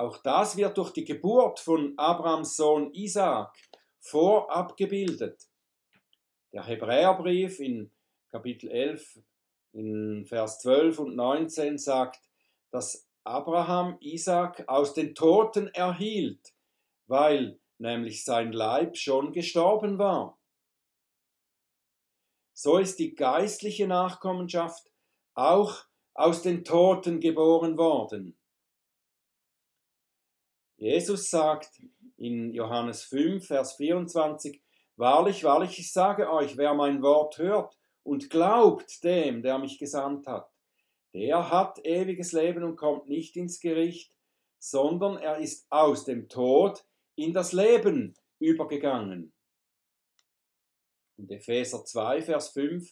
Auch 0.00 0.16
das 0.16 0.56
wird 0.56 0.78
durch 0.78 0.92
die 0.92 1.04
Geburt 1.04 1.60
von 1.60 1.92
Abrahams 1.98 2.56
Sohn 2.56 2.90
Isaak 2.94 3.54
vorab 3.98 4.74
gebildet. 4.78 5.46
Der 6.54 6.64
Hebräerbrief 6.64 7.60
in 7.60 7.92
Kapitel 8.30 8.70
11 8.70 9.18
in 9.72 10.24
Vers 10.24 10.60
12 10.60 11.00
und 11.00 11.16
19 11.16 11.76
sagt, 11.76 12.30
dass 12.70 13.06
Abraham 13.24 13.98
Isaak 14.00 14.66
aus 14.68 14.94
den 14.94 15.14
Toten 15.14 15.68
erhielt, 15.74 16.54
weil 17.06 17.60
nämlich 17.76 18.24
sein 18.24 18.52
Leib 18.52 18.96
schon 18.96 19.32
gestorben 19.32 19.98
war. 19.98 20.38
So 22.54 22.78
ist 22.78 22.98
die 22.98 23.14
geistliche 23.14 23.86
Nachkommenschaft 23.86 24.90
auch 25.34 25.84
aus 26.14 26.40
den 26.40 26.64
Toten 26.64 27.20
geboren 27.20 27.76
worden. 27.76 28.39
Jesus 30.80 31.28
sagt 31.28 31.78
in 32.16 32.54
Johannes 32.54 33.04
5, 33.04 33.46
Vers 33.46 33.74
24, 33.74 34.62
Wahrlich, 34.96 35.44
wahrlich, 35.44 35.78
ich 35.78 35.92
sage 35.92 36.30
euch, 36.30 36.56
wer 36.56 36.72
mein 36.72 37.02
Wort 37.02 37.36
hört 37.36 37.76
und 38.02 38.30
glaubt 38.30 39.04
dem, 39.04 39.42
der 39.42 39.58
mich 39.58 39.78
gesandt 39.78 40.26
hat, 40.26 40.50
der 41.12 41.50
hat 41.50 41.84
ewiges 41.84 42.32
Leben 42.32 42.64
und 42.64 42.76
kommt 42.76 43.08
nicht 43.08 43.36
ins 43.36 43.60
Gericht, 43.60 44.14
sondern 44.58 45.18
er 45.18 45.36
ist 45.36 45.66
aus 45.70 46.06
dem 46.06 46.30
Tod 46.30 46.82
in 47.14 47.34
das 47.34 47.52
Leben 47.52 48.16
übergegangen. 48.38 49.34
Und 51.18 51.30
Epheser 51.30 51.84
2, 51.84 52.22
Vers 52.22 52.50
5, 52.50 52.90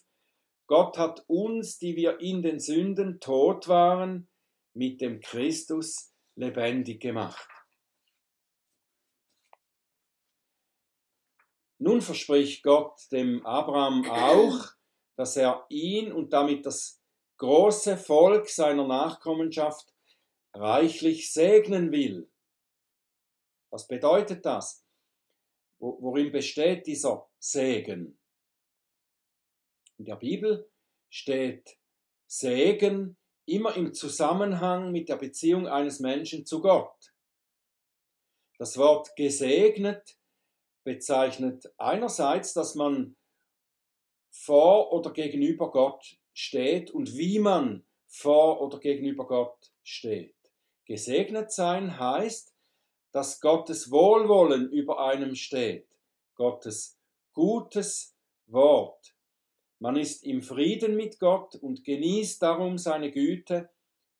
Gott 0.67 0.99
hat 0.99 1.23
uns, 1.27 1.79
die 1.79 1.95
wir 1.95 2.19
in 2.19 2.43
den 2.43 2.59
Sünden 2.59 3.19
tot 3.19 3.67
waren, 3.67 4.29
mit 4.75 5.01
dem 5.01 5.21
Christus 5.21 6.13
lebendig 6.35 7.01
gemacht. 7.01 7.49
Nun 11.79 12.01
verspricht 12.01 12.61
Gott 12.61 12.99
dem 13.11 13.45
Abraham 13.45 14.09
auch, 14.09 14.67
dass 15.15 15.37
er 15.37 15.65
ihn 15.69 16.11
und 16.11 16.33
damit 16.33 16.65
das 16.65 17.01
große 17.37 17.97
Volk 17.97 18.49
seiner 18.49 18.85
Nachkommenschaft 18.85 19.93
reichlich 20.53 21.31
segnen 21.31 21.91
will. 21.91 22.29
Was 23.71 23.87
bedeutet 23.87 24.45
das? 24.45 24.85
Worin 25.79 26.33
besteht 26.33 26.85
dieser 26.85 27.29
Segen? 27.39 28.19
In 29.97 30.05
der 30.05 30.17
Bibel 30.17 30.69
steht 31.09 31.77
Segen 32.27 33.17
immer 33.45 33.75
im 33.75 33.93
Zusammenhang 33.93 34.91
mit 34.91 35.07
der 35.07 35.15
Beziehung 35.15 35.67
eines 35.67 36.01
Menschen 36.01 36.45
zu 36.45 36.61
Gott. 36.61 37.13
Das 38.57 38.77
Wort 38.77 39.15
gesegnet 39.15 40.18
bezeichnet 40.89 41.71
einerseits, 41.77 42.55
dass 42.55 42.73
man 42.73 43.15
vor 44.31 44.91
oder 44.91 45.11
gegenüber 45.11 45.69
Gott 45.69 46.17
steht 46.33 46.89
und 46.89 47.15
wie 47.15 47.37
man 47.37 47.85
vor 48.07 48.59
oder 48.59 48.79
gegenüber 48.79 49.27
Gott 49.27 49.71
steht. 49.83 50.35
Gesegnet 50.85 51.51
sein 51.51 51.99
heißt, 51.99 52.55
dass 53.11 53.39
Gottes 53.39 53.91
Wohlwollen 53.91 54.71
über 54.71 55.05
einem 55.05 55.35
steht, 55.35 55.87
Gottes 56.33 56.99
gutes 57.33 58.17
Wort. 58.47 59.15
Man 59.77 59.95
ist 59.95 60.23
im 60.23 60.41
Frieden 60.41 60.95
mit 60.95 61.19
Gott 61.19 61.53
und 61.53 61.83
genießt 61.83 62.41
darum 62.41 62.79
seine 62.79 63.11
Güte, 63.11 63.69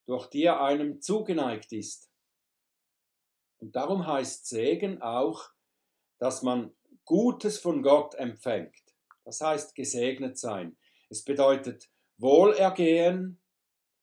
durch 0.05 0.27
die 0.27 0.43
er 0.43 0.61
einem 0.61 1.01
zugeneigt 1.01 1.71
ist. 1.71 2.11
Und 3.57 3.75
darum 3.75 4.05
heißt 4.05 4.45
Segen 4.45 5.01
auch 5.01 5.49
dass 6.19 6.43
man 6.43 6.75
Gutes 7.05 7.59
von 7.59 7.81
Gott 7.81 8.15
empfängt. 8.15 8.75
Das 9.25 9.41
heißt 9.41 9.75
gesegnet 9.75 10.37
sein. 10.37 10.77
Es 11.09 11.23
bedeutet 11.23 11.89
Wohlergehen, 12.17 13.41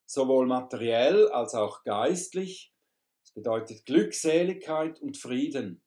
sowohl 0.07 0.47
materiell 0.47 1.29
als 1.29 1.55
auch 1.55 1.85
geistlich. 1.85 2.73
Es 3.23 3.33
bedeutet 3.33 3.87
Glückseligkeit 3.87 5.01
und 5.01 5.17
Frieden. 5.17 5.83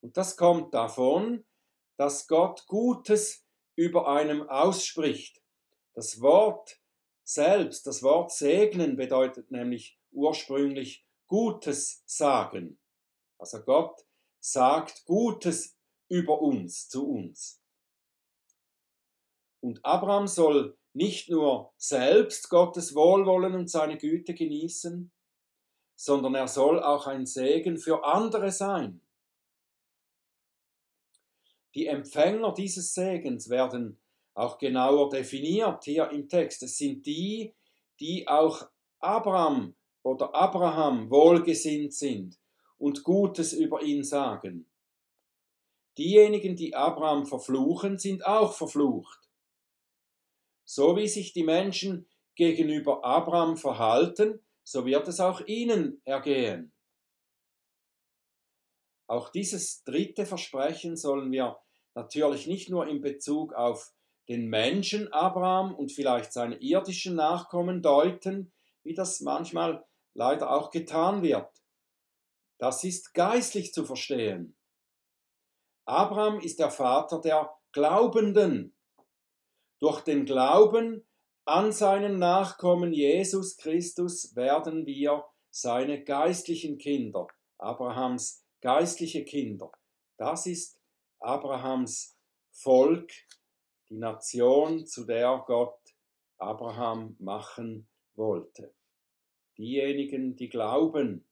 Und 0.00 0.16
das 0.16 0.36
kommt 0.36 0.72
davon, 0.72 1.44
dass 1.96 2.26
Gott 2.28 2.66
Gutes 2.66 3.44
über 3.76 4.08
einem 4.08 4.48
ausspricht. 4.48 5.42
Das 5.94 6.20
Wort 6.20 6.80
selbst, 7.24 7.86
das 7.86 8.02
Wort 8.02 8.32
segnen 8.32 8.96
bedeutet 8.96 9.50
nämlich 9.50 9.98
ursprünglich 10.12 11.06
Gutes 11.26 12.02
sagen. 12.06 12.80
Also 13.38 13.62
Gott 13.62 14.04
sagt 14.40 15.04
Gutes 15.04 15.76
über 16.08 16.40
uns, 16.40 16.88
zu 16.88 17.08
uns. 17.08 17.62
Und 19.60 19.84
Abraham 19.84 20.26
soll 20.26 20.76
nicht 20.92 21.28
nur 21.30 21.72
selbst 21.76 22.48
Gottes 22.48 22.94
Wohlwollen 22.94 23.54
und 23.54 23.70
seine 23.70 23.96
Güte 23.98 24.34
genießen, 24.34 25.12
sondern 25.94 26.34
er 26.34 26.48
soll 26.48 26.82
auch 26.82 27.06
ein 27.06 27.26
Segen 27.26 27.76
für 27.76 28.04
andere 28.04 28.50
sein. 28.50 29.02
Die 31.74 31.86
Empfänger 31.86 32.52
dieses 32.54 32.94
Segens 32.94 33.48
werden 33.48 34.00
auch 34.34 34.58
genauer 34.58 35.10
definiert 35.10 35.84
hier 35.84 36.10
im 36.10 36.28
Text. 36.28 36.62
Es 36.62 36.78
sind 36.78 37.04
die, 37.06 37.54
die 38.00 38.26
auch 38.26 38.68
Abraham 38.98 39.76
oder 40.02 40.34
Abraham 40.34 41.10
wohlgesinnt 41.10 41.92
sind 41.92 42.39
und 42.80 43.04
Gutes 43.04 43.52
über 43.52 43.82
ihn 43.82 44.02
sagen. 44.02 44.66
Diejenigen, 45.98 46.56
die 46.56 46.74
Abraham 46.74 47.26
verfluchen, 47.26 47.98
sind 47.98 48.24
auch 48.24 48.54
verflucht. 48.54 49.28
So 50.64 50.96
wie 50.96 51.06
sich 51.06 51.32
die 51.32 51.42
Menschen 51.42 52.08
gegenüber 52.36 53.04
Abraham 53.04 53.56
verhalten, 53.56 54.40
so 54.64 54.86
wird 54.86 55.06
es 55.08 55.20
auch 55.20 55.40
ihnen 55.46 56.00
ergehen. 56.04 56.72
Auch 59.06 59.28
dieses 59.28 59.82
dritte 59.84 60.24
Versprechen 60.24 60.96
sollen 60.96 61.32
wir 61.32 61.58
natürlich 61.94 62.46
nicht 62.46 62.70
nur 62.70 62.86
in 62.86 63.00
Bezug 63.00 63.52
auf 63.52 63.92
den 64.28 64.48
Menschen 64.48 65.12
Abraham 65.12 65.74
und 65.74 65.92
vielleicht 65.92 66.32
seine 66.32 66.56
irdischen 66.62 67.16
Nachkommen 67.16 67.82
deuten, 67.82 68.52
wie 68.84 68.94
das 68.94 69.20
manchmal 69.20 69.84
leider 70.14 70.52
auch 70.52 70.70
getan 70.70 71.22
wird. 71.22 71.50
Das 72.60 72.84
ist 72.84 73.14
geistlich 73.14 73.72
zu 73.72 73.86
verstehen. 73.86 74.54
Abraham 75.86 76.40
ist 76.40 76.58
der 76.58 76.70
Vater 76.70 77.18
der 77.18 77.50
Glaubenden. 77.72 78.76
Durch 79.80 80.02
den 80.02 80.26
Glauben 80.26 81.08
an 81.46 81.72
seinen 81.72 82.18
Nachkommen 82.18 82.92
Jesus 82.92 83.56
Christus 83.56 84.36
werden 84.36 84.84
wir 84.84 85.24
seine 85.48 86.04
geistlichen 86.04 86.76
Kinder, 86.76 87.28
Abrahams 87.56 88.44
geistliche 88.60 89.24
Kinder. 89.24 89.72
Das 90.18 90.44
ist 90.46 90.78
Abrahams 91.18 92.18
Volk, 92.52 93.10
die 93.88 93.96
Nation, 93.96 94.86
zu 94.86 95.06
der 95.06 95.42
Gott 95.46 95.80
Abraham 96.36 97.16
machen 97.18 97.88
wollte. 98.16 98.74
Diejenigen, 99.56 100.36
die 100.36 100.50
glauben, 100.50 101.26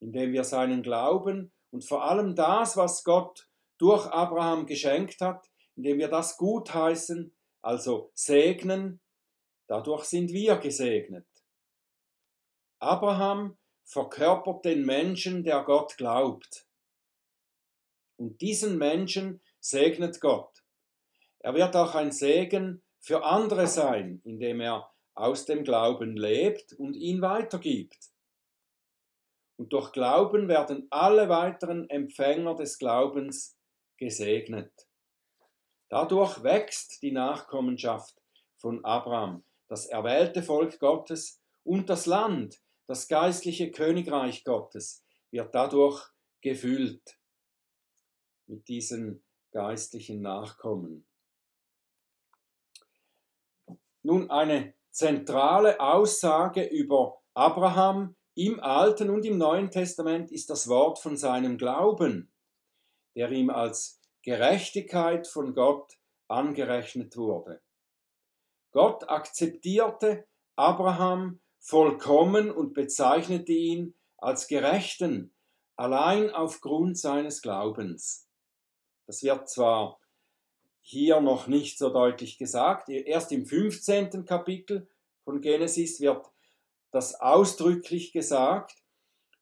indem 0.00 0.32
wir 0.32 0.44
seinen 0.44 0.82
Glauben 0.82 1.52
und 1.70 1.84
vor 1.84 2.04
allem 2.04 2.34
das, 2.34 2.76
was 2.76 3.04
Gott 3.04 3.48
durch 3.78 4.06
Abraham 4.06 4.66
geschenkt 4.66 5.20
hat, 5.20 5.48
indem 5.74 5.98
wir 5.98 6.08
das 6.08 6.36
gutheißen, 6.36 7.34
also 7.62 8.10
segnen, 8.14 9.00
dadurch 9.66 10.04
sind 10.04 10.32
wir 10.32 10.56
gesegnet. 10.56 11.26
Abraham 12.78 13.56
verkörpert 13.84 14.64
den 14.64 14.84
Menschen, 14.84 15.44
der 15.44 15.62
Gott 15.64 15.96
glaubt. 15.96 16.66
Und 18.16 18.40
diesen 18.40 18.78
Menschen 18.78 19.42
segnet 19.60 20.20
Gott. 20.20 20.64
Er 21.40 21.54
wird 21.54 21.76
auch 21.76 21.94
ein 21.94 22.12
Segen 22.12 22.82
für 23.00 23.24
andere 23.24 23.66
sein, 23.66 24.20
indem 24.24 24.60
er 24.60 24.90
aus 25.14 25.44
dem 25.44 25.64
Glauben 25.64 26.16
lebt 26.16 26.72
und 26.74 26.94
ihn 26.94 27.22
weitergibt. 27.22 28.10
Und 29.56 29.72
durch 29.72 29.92
Glauben 29.92 30.48
werden 30.48 30.86
alle 30.90 31.28
weiteren 31.28 31.88
Empfänger 31.88 32.54
des 32.54 32.78
Glaubens 32.78 33.58
gesegnet. 33.96 34.72
Dadurch 35.88 36.42
wächst 36.42 37.02
die 37.02 37.12
Nachkommenschaft 37.12 38.20
von 38.56 38.84
Abraham, 38.84 39.44
das 39.68 39.86
erwählte 39.86 40.42
Volk 40.42 40.78
Gottes 40.78 41.40
und 41.64 41.88
das 41.88 42.06
Land, 42.06 42.60
das 42.86 43.08
geistliche 43.08 43.70
Königreich 43.70 44.44
Gottes, 44.44 45.04
wird 45.30 45.54
dadurch 45.54 46.10
gefüllt 46.42 47.18
mit 48.46 48.68
diesen 48.68 49.24
geistlichen 49.52 50.20
Nachkommen. 50.20 51.06
Nun 54.02 54.30
eine 54.30 54.74
zentrale 54.90 55.80
Aussage 55.80 56.62
über 56.64 57.20
Abraham 57.34 58.16
im 58.36 58.60
Alten 58.60 59.08
und 59.08 59.24
im 59.24 59.38
Neuen 59.38 59.70
Testament 59.70 60.30
ist 60.30 60.50
das 60.50 60.68
Wort 60.68 60.98
von 60.98 61.16
seinem 61.16 61.56
Glauben, 61.56 62.30
der 63.14 63.30
ihm 63.32 63.48
als 63.48 63.98
Gerechtigkeit 64.22 65.26
von 65.26 65.54
Gott 65.54 65.98
angerechnet 66.28 67.16
wurde. 67.16 67.62
Gott 68.72 69.08
akzeptierte 69.08 70.26
Abraham 70.54 71.40
vollkommen 71.58 72.50
und 72.50 72.74
bezeichnete 72.74 73.52
ihn 73.52 73.94
als 74.18 74.48
Gerechten, 74.48 75.34
allein 75.76 76.30
aufgrund 76.30 76.98
seines 76.98 77.40
Glaubens. 77.40 78.28
Das 79.06 79.22
wird 79.22 79.48
zwar 79.48 79.98
hier 80.80 81.20
noch 81.20 81.46
nicht 81.46 81.78
so 81.78 81.88
deutlich 81.88 82.36
gesagt, 82.36 82.90
erst 82.90 83.32
im 83.32 83.46
15. 83.46 84.26
Kapitel 84.26 84.88
von 85.24 85.40
Genesis 85.40 86.00
wird 86.00 86.26
das 86.96 87.14
ausdrücklich 87.20 88.10
gesagt 88.10 88.74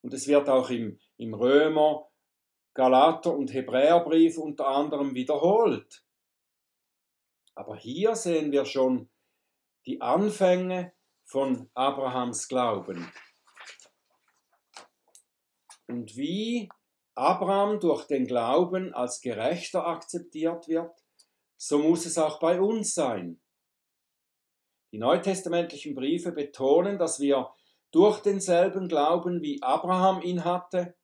und 0.03 0.13
es 0.13 0.27
wird 0.27 0.49
auch 0.49 0.71
im, 0.71 0.99
im 1.19 1.35
Römer, 1.35 2.11
Galater 2.75 3.33
und 3.33 3.55
Hebräerbrief 3.55 4.39
unter 4.39 4.67
anderem 4.67 5.15
wiederholt. 5.15 6.05
Aber 7.55 7.77
hier 7.77 8.17
sehen 8.17 8.51
wir 8.51 8.65
schon 8.65 9.09
die 9.87 10.01
Anfänge 10.01 10.93
von 11.25 11.71
Abrahams 11.75 12.49
Glauben. 12.49 13.09
Und 15.87 16.17
wie 16.17 16.69
Abraham 17.15 17.79
durch 17.79 18.09
den 18.09 18.27
Glauben 18.27 18.93
als 18.95 19.21
Gerechter 19.21 19.87
akzeptiert 19.87 20.67
wird, 20.67 20.91
so 21.57 21.79
muss 21.79 22.05
es 22.05 22.19
auch 22.19 22.41
bei 22.41 22.61
uns 22.61 22.95
sein. 22.95 23.41
Die 24.95 25.01
neutestamentlichen 25.01 25.97
Briefe 25.97 26.31
betonen, 26.31 26.99
dass 26.99 27.19
wir 27.19 27.53
durch 27.91 28.21
denselben 28.21 28.87
Glauben, 28.87 29.43
wie 29.43 29.61
Abraham 29.61 30.23
ihn 30.23 30.45
hatte, 30.45 30.95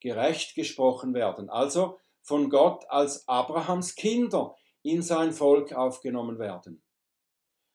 gerecht 0.00 0.54
gesprochen 0.54 1.14
werden, 1.14 1.50
also 1.50 1.98
von 2.22 2.48
Gott 2.48 2.88
als 2.88 3.26
Abrahams 3.26 3.96
Kinder 3.96 4.54
in 4.82 5.02
sein 5.02 5.32
Volk 5.32 5.72
aufgenommen 5.72 6.38
werden. 6.38 6.84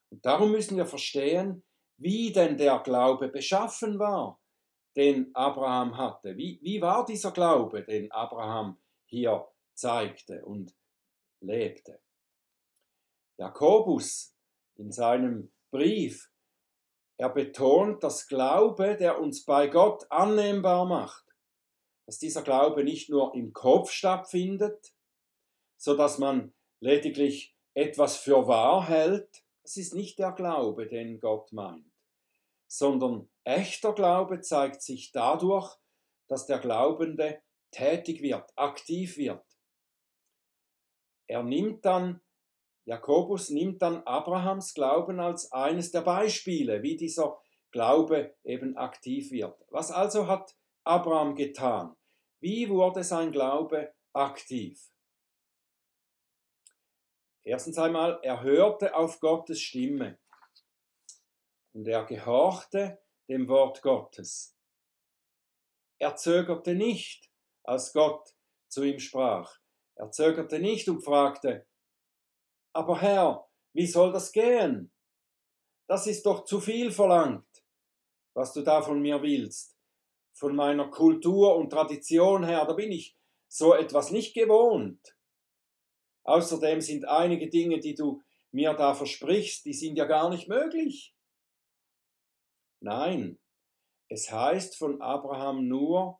Und 0.10 0.26
darum 0.26 0.52
müssen 0.52 0.78
wir 0.78 0.86
verstehen, 0.86 1.66
wie 1.98 2.32
denn 2.32 2.56
der 2.56 2.80
Glaube 2.80 3.28
beschaffen 3.28 4.00
war, 4.00 4.42
den 4.96 5.36
Abraham 5.36 5.98
hatte. 5.98 6.38
Wie, 6.38 6.58
wie 6.62 6.82
war 6.82 7.06
dieser 7.06 7.32
Glaube, 7.32 7.84
den 7.84 8.10
Abraham 8.14 8.80
hier 9.08 9.46
zeigte 9.74 10.46
und 10.46 10.74
lebte? 11.42 12.02
Jakobus 13.38 14.39
in 14.80 14.92
seinem 14.92 15.52
Brief, 15.72 16.32
er 17.18 17.30
betont, 17.30 18.02
dass 18.02 18.28
Glaube, 18.28 18.96
der 18.96 19.20
uns 19.20 19.44
bei 19.44 19.68
Gott 19.68 20.10
annehmbar 20.10 20.86
macht, 20.86 21.26
dass 22.06 22.18
dieser 22.18 22.44
Glaube 22.44 22.84
nicht 22.84 23.10
nur 23.10 23.36
im 23.36 23.52
Kopf 23.52 23.92
stattfindet, 23.92 24.96
so 25.78 25.96
dass 25.96 26.18
man 26.18 26.54
lediglich 26.82 27.56
etwas 27.76 28.18
für 28.18 28.48
wahr 28.48 28.88
hält, 28.88 29.44
das 29.64 29.76
ist 29.78 29.94
nicht 29.94 30.18
der 30.18 30.32
Glaube, 30.32 30.88
den 30.88 31.20
Gott 31.20 31.52
meint, 31.52 31.92
sondern 32.68 33.30
echter 33.44 33.94
Glaube 33.94 34.40
zeigt 34.40 34.82
sich 34.82 35.12
dadurch, 35.12 35.76
dass 36.30 36.46
der 36.46 36.60
Glaubende 36.60 37.42
tätig 37.72 38.22
wird, 38.22 38.50
aktiv 38.56 39.18
wird. 39.18 39.46
Er 41.28 41.44
nimmt 41.44 41.86
dann 41.86 42.22
Jakobus 42.90 43.52
nimmt 43.52 43.84
dann 43.84 44.02
Abrahams 44.08 44.74
Glauben 44.74 45.20
als 45.20 45.52
eines 45.52 45.92
der 45.92 46.02
Beispiele, 46.02 46.82
wie 46.82 46.98
dieser 46.98 47.40
Glaube 47.70 48.36
eben 48.44 48.78
aktiv 48.78 49.30
wird. 49.30 49.64
Was 49.70 49.92
also 49.92 50.26
hat 50.26 50.58
Abraham 50.84 51.36
getan? 51.36 51.96
Wie 52.40 52.68
wurde 52.68 53.04
sein 53.04 53.32
Glaube 53.32 53.94
aktiv? 54.12 54.90
Erstens 57.44 57.78
einmal, 57.78 58.20
er 58.24 58.42
hörte 58.42 58.96
auf 58.96 59.20
Gottes 59.20 59.62
Stimme 59.62 60.18
und 61.74 61.88
er 61.88 62.06
gehorchte 62.06 63.00
dem 63.28 63.48
Wort 63.48 63.84
Gottes. 63.84 64.58
Er 66.00 66.16
zögerte 66.16 66.74
nicht, 66.74 67.30
als 67.62 67.94
Gott 67.94 68.34
zu 68.68 68.82
ihm 68.82 68.98
sprach. 68.98 69.60
Er 69.94 70.10
zögerte 70.10 70.58
nicht 70.58 70.90
und 70.90 71.04
fragte, 71.04 71.68
aber 72.74 73.02
Herr, 73.02 73.48
wie 73.74 73.88
soll 73.88 74.12
das 74.12 74.32
gehen? 74.32 74.92
Das 75.88 76.08
ist 76.08 76.26
doch 76.26 76.46
zu 76.46 76.60
viel 76.60 76.92
verlangt, 76.92 77.48
was 78.34 78.54
du 78.54 78.62
da 78.62 78.82
von 78.82 79.02
mir 79.02 79.22
willst. 79.22 79.76
Von 80.34 80.56
meiner 80.56 80.90
Kultur 80.90 81.56
und 81.56 81.72
Tradition 81.72 82.44
her, 82.44 82.66
da 82.66 82.74
bin 82.74 82.92
ich 82.92 83.18
so 83.48 83.74
etwas 83.74 84.12
nicht 84.12 84.34
gewohnt. 84.34 85.18
Außerdem 86.24 86.82
sind 86.82 87.06
einige 87.06 87.50
Dinge, 87.50 87.80
die 87.80 87.96
du 87.96 88.22
mir 88.52 88.74
da 88.74 88.94
versprichst, 88.94 89.66
die 89.66 89.74
sind 89.74 89.98
ja 89.98 90.06
gar 90.06 90.30
nicht 90.30 90.48
möglich. 90.48 91.16
Nein, 92.82 93.40
es 94.08 94.32
heißt 94.32 94.78
von 94.78 95.02
Abraham 95.02 95.68
nur, 95.68 96.20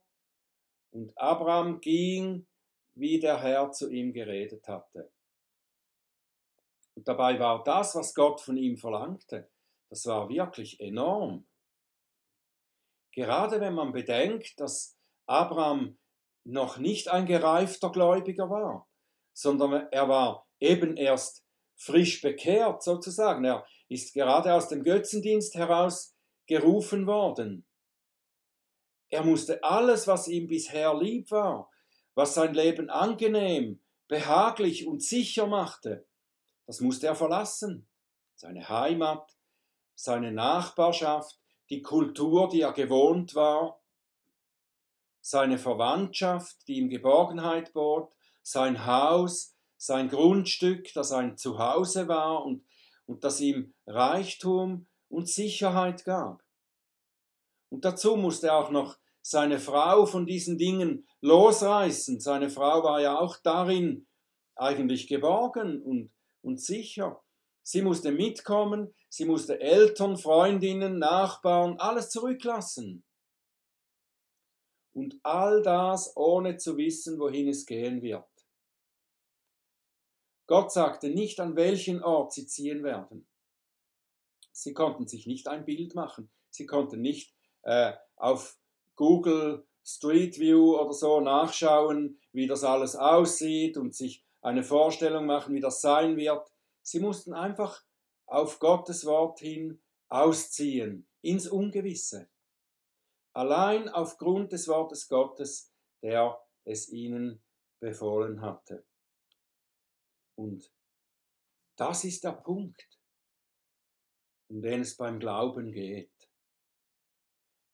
und 0.92 1.16
Abraham 1.18 1.80
ging, 1.82 2.48
wie 2.96 3.20
der 3.20 3.40
Herr 3.42 3.72
zu 3.72 3.90
ihm 3.92 4.12
geredet 4.12 4.68
hatte. 4.68 5.12
Und 7.00 7.08
dabei 7.08 7.40
war 7.40 7.64
das, 7.64 7.96
was 7.96 8.14
Gott 8.14 8.42
von 8.42 8.58
ihm 8.58 8.76
verlangte, 8.76 9.50
das 9.90 10.06
war 10.06 10.28
wirklich 10.28 10.82
enorm. 10.82 11.48
Gerade 13.16 13.62
wenn 13.62 13.74
man 13.74 13.94
bedenkt, 13.94 14.60
dass 14.60 14.98
Abraham 15.26 15.98
noch 16.44 16.78
nicht 16.78 17.08
ein 17.08 17.26
gereifter 17.26 17.90
Gläubiger 17.90 18.50
war, 18.50 18.86
sondern 19.32 19.88
er 19.92 20.10
war 20.10 20.46
eben 20.60 20.98
erst 20.98 21.46
frisch 21.78 22.22
bekehrt 22.22 22.84
sozusagen. 22.84 23.46
Er 23.46 23.66
ist 23.88 24.14
gerade 24.14 24.54
aus 24.54 24.68
dem 24.68 24.84
Götzendienst 24.84 25.56
heraus 25.56 26.18
gerufen 26.48 27.08
worden. 27.08 27.66
Er 29.08 29.24
musste 29.24 29.64
alles, 29.64 30.06
was 30.06 30.28
ihm 30.28 30.48
bisher 30.48 30.94
lieb 31.00 31.32
war, 31.32 31.72
was 32.14 32.34
sein 32.34 32.54
Leben 32.54 32.90
angenehm, 32.90 33.82
behaglich 34.10 34.86
und 34.86 35.02
sicher 35.02 35.48
machte, 35.48 36.09
das 36.70 36.82
musste 36.82 37.08
er 37.08 37.16
verlassen. 37.16 37.88
Seine 38.36 38.70
Heimat, 38.70 39.36
seine 39.96 40.32
Nachbarschaft, 40.32 41.40
die 41.72 41.82
Kultur, 41.82 42.48
die 42.48 42.62
er 42.62 42.74
gewohnt 42.74 43.34
war, 43.34 43.82
seine 45.20 45.58
Verwandtschaft, 45.58 46.68
die 46.68 46.76
ihm 46.76 46.90
Geborgenheit 46.90 47.74
bot, 47.74 48.14
sein 48.44 48.86
Haus, 48.86 49.56
sein 49.78 50.10
Grundstück, 50.10 50.94
das 50.94 51.12
ein 51.12 51.38
Zuhause 51.38 52.08
war 52.08 52.46
und, 52.46 52.64
und 53.08 53.24
das 53.24 53.42
ihm 53.42 53.74
Reichtum 53.88 54.86
und 55.08 55.28
Sicherheit 55.28 56.06
gab. 56.06 56.44
Und 57.70 57.84
dazu 57.84 58.16
musste 58.16 58.50
er 58.50 58.58
auch 58.58 58.70
noch 58.70 59.00
seine 59.24 59.58
Frau 59.58 60.06
von 60.06 60.28
diesen 60.28 60.60
Dingen 60.60 61.08
losreißen. 61.22 62.20
Seine 62.20 62.52
Frau 62.52 62.84
war 62.84 63.02
ja 63.02 63.18
auch 63.18 63.38
darin 63.38 64.06
eigentlich 64.56 65.08
geborgen 65.08 65.82
und 65.82 66.12
und 66.42 66.62
sicher. 66.62 67.24
Sie 67.64 67.82
musste 67.82 68.12
mitkommen, 68.12 68.94
sie 69.10 69.26
musste 69.26 69.60
Eltern, 69.60 70.18
Freundinnen, 70.18 70.98
Nachbarn, 70.98 71.78
alles 71.80 72.10
zurücklassen. 72.10 73.04
Und 74.94 75.20
all 75.24 75.62
das 75.62 76.16
ohne 76.18 76.58
zu 76.58 76.78
wissen, 76.78 77.20
wohin 77.20 77.48
es 77.48 77.66
gehen 77.66 78.02
wird. 78.02 78.26
Gott 80.48 80.72
sagte 80.72 81.10
nicht, 81.10 81.40
an 81.40 81.56
welchen 81.56 82.02
Ort 82.04 82.34
sie 82.34 82.48
ziehen 82.48 82.84
werden. 82.84 83.28
Sie 84.52 84.74
konnten 84.74 85.08
sich 85.08 85.28
nicht 85.28 85.48
ein 85.48 85.64
Bild 85.64 85.94
machen. 85.94 86.32
Sie 86.50 86.66
konnten 86.66 87.02
nicht 87.02 87.36
äh, 87.62 87.94
auf 88.16 88.58
Google 88.96 89.68
Street 89.86 90.40
View 90.40 90.76
oder 90.76 90.92
so 90.92 91.22
nachschauen, 91.22 92.20
wie 92.32 92.48
das 92.48 92.64
alles 92.64 92.96
aussieht 92.96 93.78
und 93.78 93.96
sich 93.96 94.26
eine 94.42 94.64
Vorstellung 94.64 95.26
machen, 95.26 95.56
wie 95.56 95.60
das 95.60 95.82
sein 95.82 96.18
wird. 96.18 96.52
Sie 96.82 97.00
mussten 97.00 97.34
einfach 97.34 97.84
auf 98.26 98.60
Gottes 98.60 99.06
Wort 99.06 99.40
hin 99.40 99.82
ausziehen, 100.10 101.08
ins 101.22 101.48
Ungewisse. 101.48 102.30
Allein 103.34 103.90
aufgrund 103.90 104.52
des 104.52 104.68
Wortes 104.68 105.08
Gottes, 105.08 105.72
der 106.02 106.40
es 106.66 106.90
ihnen 106.90 107.44
befohlen 107.80 108.42
hatte. 108.42 108.86
Und 110.36 110.72
das 111.78 112.04
ist 112.04 112.24
der 112.24 112.34
Punkt, 112.34 112.88
um 114.50 114.62
den 114.62 114.82
es 114.82 114.98
beim 114.98 115.20
Glauben 115.20 115.72
geht. 115.72 116.12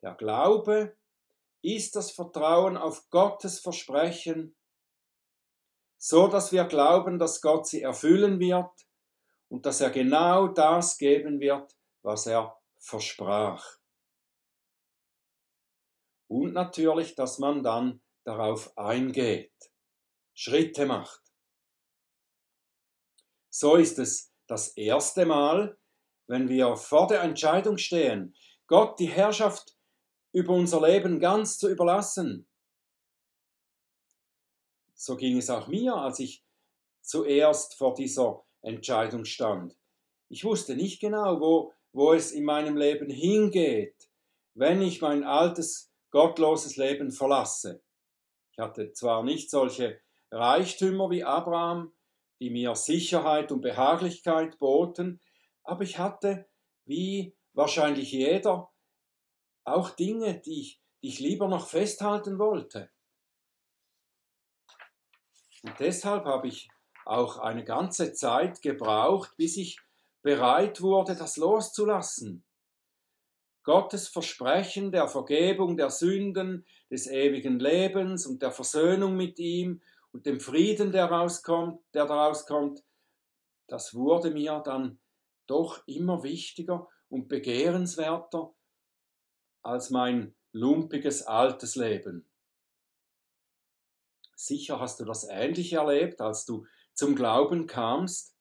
Der 0.04 0.16
Glaube 0.16 0.98
ist 1.64 1.96
das 1.96 2.12
Vertrauen 2.12 2.78
auf 2.78 3.10
Gottes 3.10 3.60
Versprechen, 3.60 4.56
so 5.98 6.28
dass 6.28 6.52
wir 6.52 6.66
glauben, 6.66 7.20
dass 7.20 7.42
Gott 7.42 7.68
sie 7.68 7.82
erfüllen 7.82 8.40
wird 8.40 8.72
und 9.50 9.66
dass 9.66 9.82
er 9.82 9.90
genau 9.90 10.48
das 10.48 10.98
geben 10.98 11.40
wird, 11.40 11.76
was 12.02 12.28
er 12.28 12.58
versprach. 12.80 13.78
Und 16.28 16.54
natürlich, 16.54 17.16
dass 17.16 17.40
man 17.40 17.64
dann 17.64 18.02
darauf 18.24 18.76
eingeht, 18.78 19.54
Schritte 20.34 20.86
macht. 20.86 21.22
So 23.50 23.76
ist 23.76 24.00
es 24.00 24.34
das 24.48 24.76
erste 24.76 25.26
Mal, 25.26 25.78
wenn 26.28 26.50
wir 26.50 26.76
vor 26.76 27.08
der 27.08 27.22
Entscheidung 27.22 27.78
stehen, 27.78 28.36
Gott 28.68 29.00
die 29.00 29.08
Herrschaft 29.08 29.76
über 30.34 30.54
unser 30.54 30.82
Leben 30.82 31.20
ganz 31.20 31.58
zu 31.58 31.70
überlassen. 31.70 32.50
So 34.96 35.16
ging 35.16 35.38
es 35.38 35.50
auch 35.50 35.68
mir, 35.68 35.96
als 35.96 36.20
ich 36.20 36.44
zuerst 37.02 37.76
vor 37.76 37.94
dieser 37.94 38.44
Entscheidung 38.62 39.26
stand. 39.26 39.78
Ich 40.30 40.44
wusste 40.44 40.76
nicht 40.76 41.00
genau, 41.00 41.40
wo, 41.40 41.74
wo 41.92 42.14
es 42.14 42.32
in 42.32 42.46
meinem 42.46 42.78
Leben 42.78 43.10
hingeht, 43.10 44.10
wenn 44.56 44.82
ich 44.82 45.02
mein 45.02 45.24
altes, 45.24 45.92
gottloses 46.10 46.78
Leben 46.78 47.12
verlasse. 47.12 47.84
Ich 48.52 48.58
hatte 48.58 48.94
zwar 48.94 49.24
nicht 49.24 49.52
solche 49.52 50.00
Reichtümer 50.32 51.10
wie 51.10 51.24
Abraham, 51.24 51.94
die 52.40 52.50
mir 52.50 52.74
Sicherheit 52.76 53.52
und 53.52 53.62
Behaglichkeit 53.62 54.58
boten, 54.60 55.22
aber 55.64 55.84
ich 55.84 56.00
hatte, 56.00 56.48
wie 56.86 57.36
wahrscheinlich 57.54 58.12
jeder, 58.12 58.72
auch 59.66 59.90
Dinge, 59.90 60.40
die 60.40 60.62
ich, 60.62 60.82
die 61.02 61.08
ich 61.10 61.20
lieber 61.20 61.48
noch 61.48 61.68
festhalten 61.68 62.40
wollte. 62.40 62.92
Und 65.66 65.80
deshalb 65.80 66.26
habe 66.26 66.48
ich 66.48 66.70
auch 67.06 67.40
eine 67.40 67.64
ganze 67.64 68.14
Zeit 68.14 68.62
gebraucht, 68.62 69.36
bis 69.36 69.58
ich 69.58 69.80
bereit 70.22 70.80
wurde, 70.80 71.16
das 71.16 71.38
loszulassen. 71.38 72.44
Gottes 73.64 74.08
Versprechen 74.08 74.92
der 74.92 75.08
Vergebung 75.08 75.76
der 75.76 75.90
Sünden, 75.90 76.68
des 76.92 77.08
ewigen 77.08 77.60
Lebens 77.60 78.28
und 78.28 78.44
der 78.44 78.52
Versöhnung 78.52 79.18
mit 79.18 79.40
ihm 79.40 79.82
und 80.12 80.28
dem 80.28 80.40
Frieden, 80.40 80.92
der, 80.92 81.06
rauskommt, 81.06 81.82
der 81.96 82.06
daraus 82.06 82.46
kommt, 82.46 82.84
das 83.68 83.96
wurde 83.96 84.30
mir 84.30 84.62
dann 84.64 85.00
doch 85.48 85.82
immer 85.88 86.22
wichtiger 86.22 86.88
und 87.10 87.28
begehrenswerter 87.28 88.54
als 89.64 89.90
mein 89.90 90.36
lumpiges 90.52 91.24
altes 91.24 91.76
Leben. 91.76 92.30
Sicher 94.46 94.80
hast 94.80 95.00
du 95.00 95.06
das 95.06 95.28
ähnlich 95.28 95.74
erlebt, 95.74 96.22
als 96.22 96.46
du 96.46 96.66
zum 96.94 97.16
Glauben 97.16 97.66
kamst. 97.66 98.36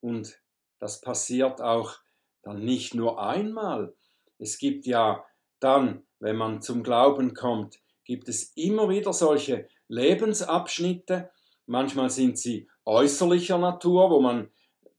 Und 0.00 0.38
das 0.78 1.00
passiert 1.00 1.62
auch 1.62 1.96
dann 2.42 2.64
nicht 2.64 2.94
nur 2.94 3.22
einmal. 3.22 3.94
Es 4.38 4.58
gibt 4.58 4.84
ja 4.86 5.24
dann, 5.60 6.06
wenn 6.18 6.36
man 6.36 6.60
zum 6.60 6.82
Glauben 6.82 7.34
kommt, 7.34 7.78
gibt 8.04 8.28
es 8.28 8.52
immer 8.56 8.88
wieder 8.88 9.12
solche 9.12 9.68
Lebensabschnitte. 9.88 11.30
Manchmal 11.66 12.10
sind 12.10 12.38
sie 12.38 12.68
äußerlicher 12.84 13.58
Natur, 13.58 14.10
wo 14.10 14.20
man 14.20 14.50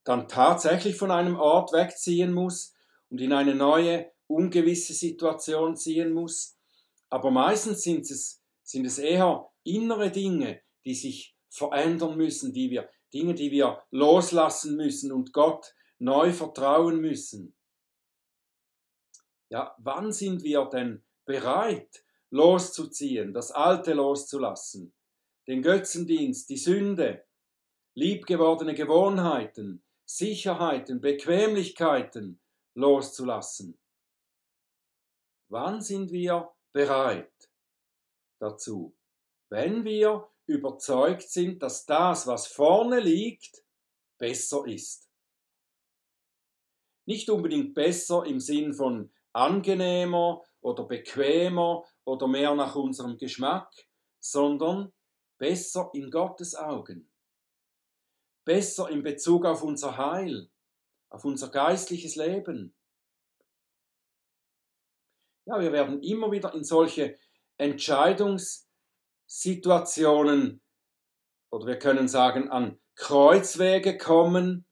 dann 0.06 0.28
tatsächlich 0.28 0.96
von 0.96 1.12
einem 1.12 1.38
Ort 1.38 1.72
wegziehen 1.74 2.34
muss 2.34 2.74
und 3.10 3.22
in 3.22 3.34
eine 3.34 3.54
neue, 3.54 4.12
ungewisse 4.28 4.94
Situation 4.94 5.76
ziehen 5.76 6.14
muss. 6.14 6.58
Aber 7.10 7.30
meistens 7.30 7.84
sind 7.84 8.10
es, 8.10 8.42
sind 8.64 8.86
es 8.86 8.98
eher 8.98 9.53
innere 9.64 10.12
Dinge, 10.12 10.62
die 10.86 10.96
sich 10.96 11.36
verändern 11.50 12.18
müssen, 12.18 12.54
die 12.54 12.70
wir, 12.70 12.90
Dinge, 13.14 13.34
die 13.34 13.52
wir 13.52 13.84
loslassen 13.92 14.76
müssen 14.76 15.12
und 15.12 15.34
Gott 15.34 15.74
neu 16.00 16.34
vertrauen 16.34 17.00
müssen. 17.00 17.56
Ja, 19.50 19.76
wann 19.78 20.12
sind 20.12 20.44
wir 20.44 20.66
denn 20.66 21.04
bereit, 21.26 22.04
loszuziehen, 22.32 23.34
das 23.34 23.52
Alte 23.52 23.94
loszulassen, 23.94 24.94
den 25.48 25.62
Götzendienst, 25.62 26.50
die 26.50 26.58
Sünde, 26.58 27.24
liebgewordene 27.94 28.74
Gewohnheiten, 28.74 29.84
Sicherheiten, 30.06 31.00
Bequemlichkeiten 31.00 32.42
loszulassen. 32.74 33.80
Wann 35.50 35.82
sind 35.82 36.12
wir 36.12 36.52
bereit 36.72 37.52
dazu? 38.40 38.96
Wenn 39.54 39.86
wir 39.86 40.28
überzeugt 40.48 41.30
sind, 41.30 41.62
dass 41.62 41.86
das, 41.86 42.26
was 42.26 42.48
vorne 42.48 43.00
liegt, 43.00 43.64
besser 44.18 44.66
ist. 44.66 45.12
Nicht 47.06 47.30
unbedingt 47.30 47.76
besser 47.76 48.26
im 48.26 48.40
Sinn 48.40 48.74
von 48.74 49.14
angenehmer 49.32 50.42
oder 50.62 50.86
bequemer 50.86 51.86
oder 52.04 52.28
mehr 52.28 52.56
nach 52.56 52.74
unserem 52.74 53.16
Geschmack, 53.16 53.72
sondern 54.20 54.92
besser 55.38 55.92
in 55.94 56.10
Gottes 56.10 56.56
Augen. 56.56 57.12
Besser 58.46 58.90
in 58.90 59.04
Bezug 59.04 59.46
auf 59.46 59.62
unser 59.62 59.98
Heil, 59.98 60.50
auf 61.10 61.26
unser 61.26 61.52
geistliches 61.52 62.16
Leben. 62.16 62.76
Ja, 65.46 65.60
wir 65.60 65.72
werden 65.72 66.02
immer 66.02 66.32
wieder 66.32 66.56
in 66.56 66.64
solche 66.64 67.20
Entscheidungssituationen 69.34 70.62
oder 71.52 71.66
wir 71.66 71.80
können 71.80 72.08
sagen 72.08 72.50
an 72.50 72.80
Kreuzwege 72.96 73.98
kommen, 73.98 74.66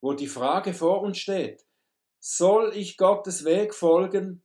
wo 0.00 0.14
die 0.14 0.26
Frage 0.26 0.74
vor 0.74 1.02
uns 1.02 1.18
steht, 1.18 1.64
soll 2.18 2.72
ich 2.74 2.96
Gottes 2.96 3.44
Weg 3.44 3.74
folgen 3.74 4.42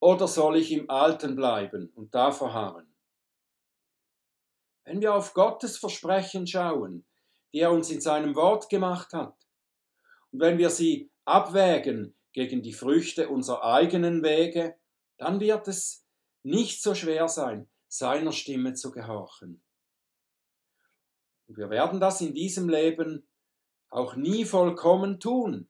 oder 0.00 0.28
soll 0.28 0.56
ich 0.56 0.70
im 0.70 0.88
Alten 0.88 1.34
bleiben 1.34 1.90
und 1.94 2.14
da 2.14 2.30
verharren? 2.30 2.94
Wenn 4.84 5.00
wir 5.00 5.14
auf 5.14 5.34
Gottes 5.34 5.76
Versprechen 5.76 6.46
schauen, 6.46 7.04
die 7.52 7.60
er 7.60 7.72
uns 7.72 7.90
in 7.90 8.00
seinem 8.00 8.36
Wort 8.36 8.68
gemacht 8.68 9.12
hat, 9.12 9.36
und 10.30 10.40
wenn 10.40 10.58
wir 10.58 10.70
sie 10.70 11.10
abwägen 11.24 12.16
gegen 12.32 12.62
die 12.62 12.72
Früchte 12.72 13.28
unserer 13.28 13.64
eigenen 13.64 14.22
Wege, 14.22 14.76
dann 15.18 15.40
wird 15.40 15.66
es 15.66 16.06
nicht 16.42 16.80
so 16.82 16.94
schwer 16.94 17.28
sein, 17.28 17.69
seiner 17.90 18.30
Stimme 18.30 18.74
zu 18.74 18.92
gehorchen. 18.92 19.60
Und 21.48 21.58
wir 21.58 21.70
werden 21.70 21.98
das 21.98 22.20
in 22.20 22.32
diesem 22.32 22.68
Leben 22.68 23.26
auch 23.90 24.14
nie 24.14 24.44
vollkommen 24.44 25.18
tun. 25.18 25.68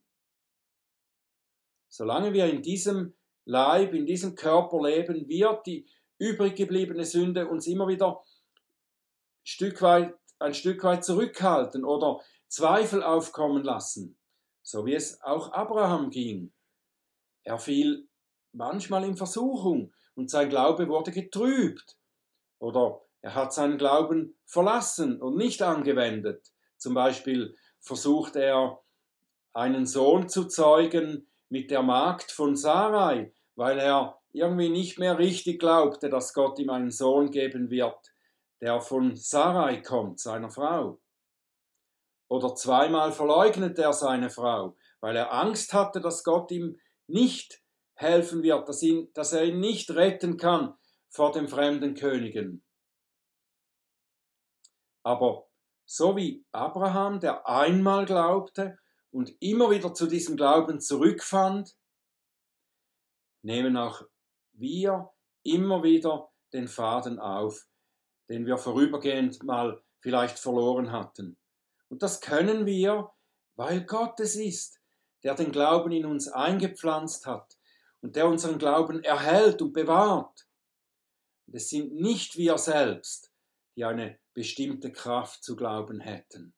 Solange 1.88 2.34
wir 2.34 2.46
in 2.46 2.62
diesem 2.62 3.14
Leib, 3.46 3.94
in 3.94 4.04
diesem 4.04 4.34
Körper 4.34 4.82
leben, 4.82 5.28
wird 5.28 5.66
die 5.66 5.88
übrig 6.18 6.54
gebliebene 6.54 7.06
Sünde 7.06 7.48
uns 7.48 7.66
immer 7.66 7.88
wieder 7.88 8.22
Stück 9.42 9.80
weit, 9.80 10.14
ein 10.38 10.52
Stück 10.52 10.84
weit 10.84 11.02
zurückhalten 11.02 11.86
oder 11.86 12.20
Zweifel 12.48 13.02
aufkommen 13.02 13.64
lassen, 13.64 14.18
so 14.62 14.84
wie 14.84 14.94
es 14.94 15.22
auch 15.22 15.52
Abraham 15.52 16.10
ging. 16.10 16.52
Er 17.44 17.58
fiel 17.58 18.06
manchmal 18.52 19.04
in 19.04 19.16
Versuchung 19.16 19.94
und 20.14 20.28
sein 20.28 20.50
Glaube 20.50 20.86
wurde 20.86 21.12
getrübt 21.12 21.96
oder 22.60 23.00
er 23.22 23.34
hat 23.34 23.52
seinen 23.52 23.78
Glauben 23.78 24.38
verlassen 24.46 25.20
und 25.20 25.36
nicht 25.36 25.60
angewendet. 25.62 26.52
Zum 26.76 26.94
Beispiel 26.94 27.56
versucht 27.80 28.36
er, 28.36 28.80
einen 29.52 29.84
Sohn 29.84 30.28
zu 30.28 30.44
zeugen 30.46 31.26
mit 31.48 31.72
der 31.72 31.82
Magd 31.82 32.30
von 32.30 32.54
Sarai, 32.54 33.32
weil 33.56 33.80
er 33.80 34.20
irgendwie 34.32 34.68
nicht 34.68 34.98
mehr 34.98 35.18
richtig 35.18 35.58
glaubte, 35.58 36.08
dass 36.08 36.32
Gott 36.32 36.58
ihm 36.60 36.70
einen 36.70 36.92
Sohn 36.92 37.32
geben 37.32 37.68
wird, 37.68 38.12
der 38.60 38.80
von 38.80 39.16
Sarai 39.16 39.78
kommt, 39.82 40.20
seiner 40.20 40.50
Frau. 40.50 41.00
Oder 42.28 42.54
zweimal 42.54 43.10
verleugnet 43.10 43.76
er 43.80 43.92
seine 43.92 44.30
Frau, 44.30 44.76
weil 45.00 45.16
er 45.16 45.32
Angst 45.32 45.74
hatte, 45.74 46.00
dass 46.00 46.22
Gott 46.22 46.52
ihm 46.52 46.78
nicht 47.08 47.60
helfen 47.94 48.44
wird, 48.44 48.68
dass, 48.68 48.82
ihn, 48.82 49.10
dass 49.14 49.32
er 49.32 49.44
ihn 49.44 49.58
nicht 49.58 49.90
retten 49.90 50.36
kann 50.36 50.74
vor 51.10 51.32
den 51.32 51.48
fremden 51.48 51.94
Königen. 51.94 52.64
Aber 55.02 55.48
so 55.84 56.16
wie 56.16 56.44
Abraham, 56.52 57.20
der 57.20 57.48
einmal 57.48 58.04
glaubte 58.06 58.78
und 59.10 59.34
immer 59.40 59.70
wieder 59.70 59.92
zu 59.92 60.06
diesem 60.06 60.36
Glauben 60.36 60.80
zurückfand, 60.80 61.76
nehmen 63.42 63.76
auch 63.76 64.02
wir 64.52 65.10
immer 65.42 65.82
wieder 65.82 66.30
den 66.52 66.68
Faden 66.68 67.18
auf, 67.18 67.66
den 68.28 68.46
wir 68.46 68.58
vorübergehend 68.58 69.42
mal 69.42 69.82
vielleicht 70.00 70.38
verloren 70.38 70.92
hatten. 70.92 71.36
Und 71.88 72.02
das 72.02 72.20
können 72.20 72.66
wir, 72.66 73.10
weil 73.56 73.84
Gott 73.84 74.20
es 74.20 74.36
ist, 74.36 74.80
der 75.22 75.34
den 75.34 75.50
Glauben 75.50 75.92
in 75.92 76.06
uns 76.06 76.28
eingepflanzt 76.28 77.26
hat 77.26 77.58
und 78.00 78.16
der 78.16 78.28
unseren 78.28 78.58
Glauben 78.58 79.02
erhält 79.02 79.60
und 79.60 79.72
bewahrt. 79.72 80.46
Es 81.52 81.68
sind 81.68 81.94
nicht 81.94 82.36
wir 82.36 82.58
selbst, 82.58 83.32
die 83.74 83.84
eine 83.84 84.18
bestimmte 84.34 84.92
Kraft 84.92 85.42
zu 85.42 85.56
glauben 85.56 86.00
hätten. 86.00 86.54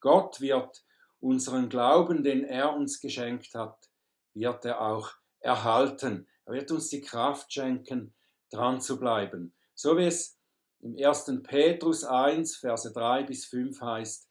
Gott 0.00 0.40
wird 0.40 0.84
unseren 1.20 1.68
Glauben, 1.68 2.24
den 2.24 2.44
er 2.44 2.74
uns 2.74 3.00
geschenkt 3.00 3.54
hat, 3.54 3.88
wird 4.34 4.64
er 4.64 4.80
auch 4.80 5.12
erhalten. 5.38 6.28
Er 6.46 6.54
wird 6.54 6.70
uns 6.72 6.88
die 6.88 7.00
Kraft 7.00 7.52
schenken, 7.52 8.14
dran 8.50 8.80
zu 8.80 8.98
bleiben. 8.98 9.54
So 9.74 9.96
wie 9.96 10.04
es 10.04 10.36
im 10.80 10.96
1. 10.96 11.42
Petrus 11.44 12.04
1, 12.04 12.56
Verse 12.56 12.92
3 12.92 13.22
bis 13.22 13.44
5 13.46 13.80
heißt, 13.80 14.28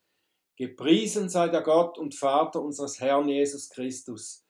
Gepriesen 0.56 1.28
sei 1.28 1.48
der 1.48 1.62
Gott 1.62 1.98
und 1.98 2.14
Vater 2.14 2.62
unseres 2.62 3.00
Herrn 3.00 3.28
Jesus 3.28 3.68
Christus, 3.68 4.44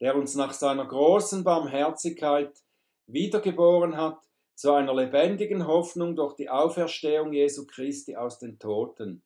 der 0.00 0.16
uns 0.16 0.34
nach 0.34 0.52
seiner 0.54 0.86
großen 0.86 1.44
Barmherzigkeit 1.44 2.58
wiedergeboren 3.06 3.96
hat 3.96 4.22
zu 4.62 4.70
einer 4.74 4.94
lebendigen 4.94 5.66
Hoffnung 5.66 6.14
durch 6.14 6.36
die 6.36 6.48
Auferstehung 6.48 7.32
Jesu 7.32 7.66
Christi 7.66 8.14
aus 8.14 8.38
den 8.38 8.60
Toten, 8.60 9.24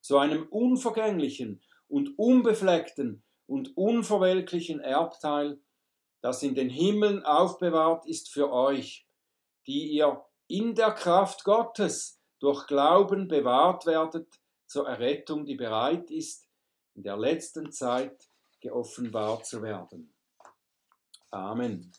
zu 0.00 0.16
einem 0.16 0.46
unvergänglichen 0.46 1.60
und 1.88 2.16
unbefleckten 2.16 3.24
und 3.48 3.76
unverwelklichen 3.76 4.78
Erbteil, 4.78 5.58
das 6.20 6.44
in 6.44 6.54
den 6.54 6.70
Himmeln 6.70 7.24
aufbewahrt 7.24 8.06
ist 8.06 8.32
für 8.32 8.52
euch, 8.52 9.08
die 9.66 9.88
ihr 9.88 10.24
in 10.46 10.76
der 10.76 10.92
Kraft 10.92 11.42
Gottes 11.42 12.20
durch 12.38 12.68
Glauben 12.68 13.26
bewahrt 13.26 13.86
werdet 13.86 14.38
zur 14.68 14.88
Errettung, 14.88 15.46
die 15.46 15.56
bereit 15.56 16.12
ist, 16.12 16.48
in 16.94 17.02
der 17.02 17.16
letzten 17.16 17.72
Zeit 17.72 18.30
geoffenbart 18.60 19.46
zu 19.46 19.62
werden. 19.62 20.14
Amen. 21.32 21.90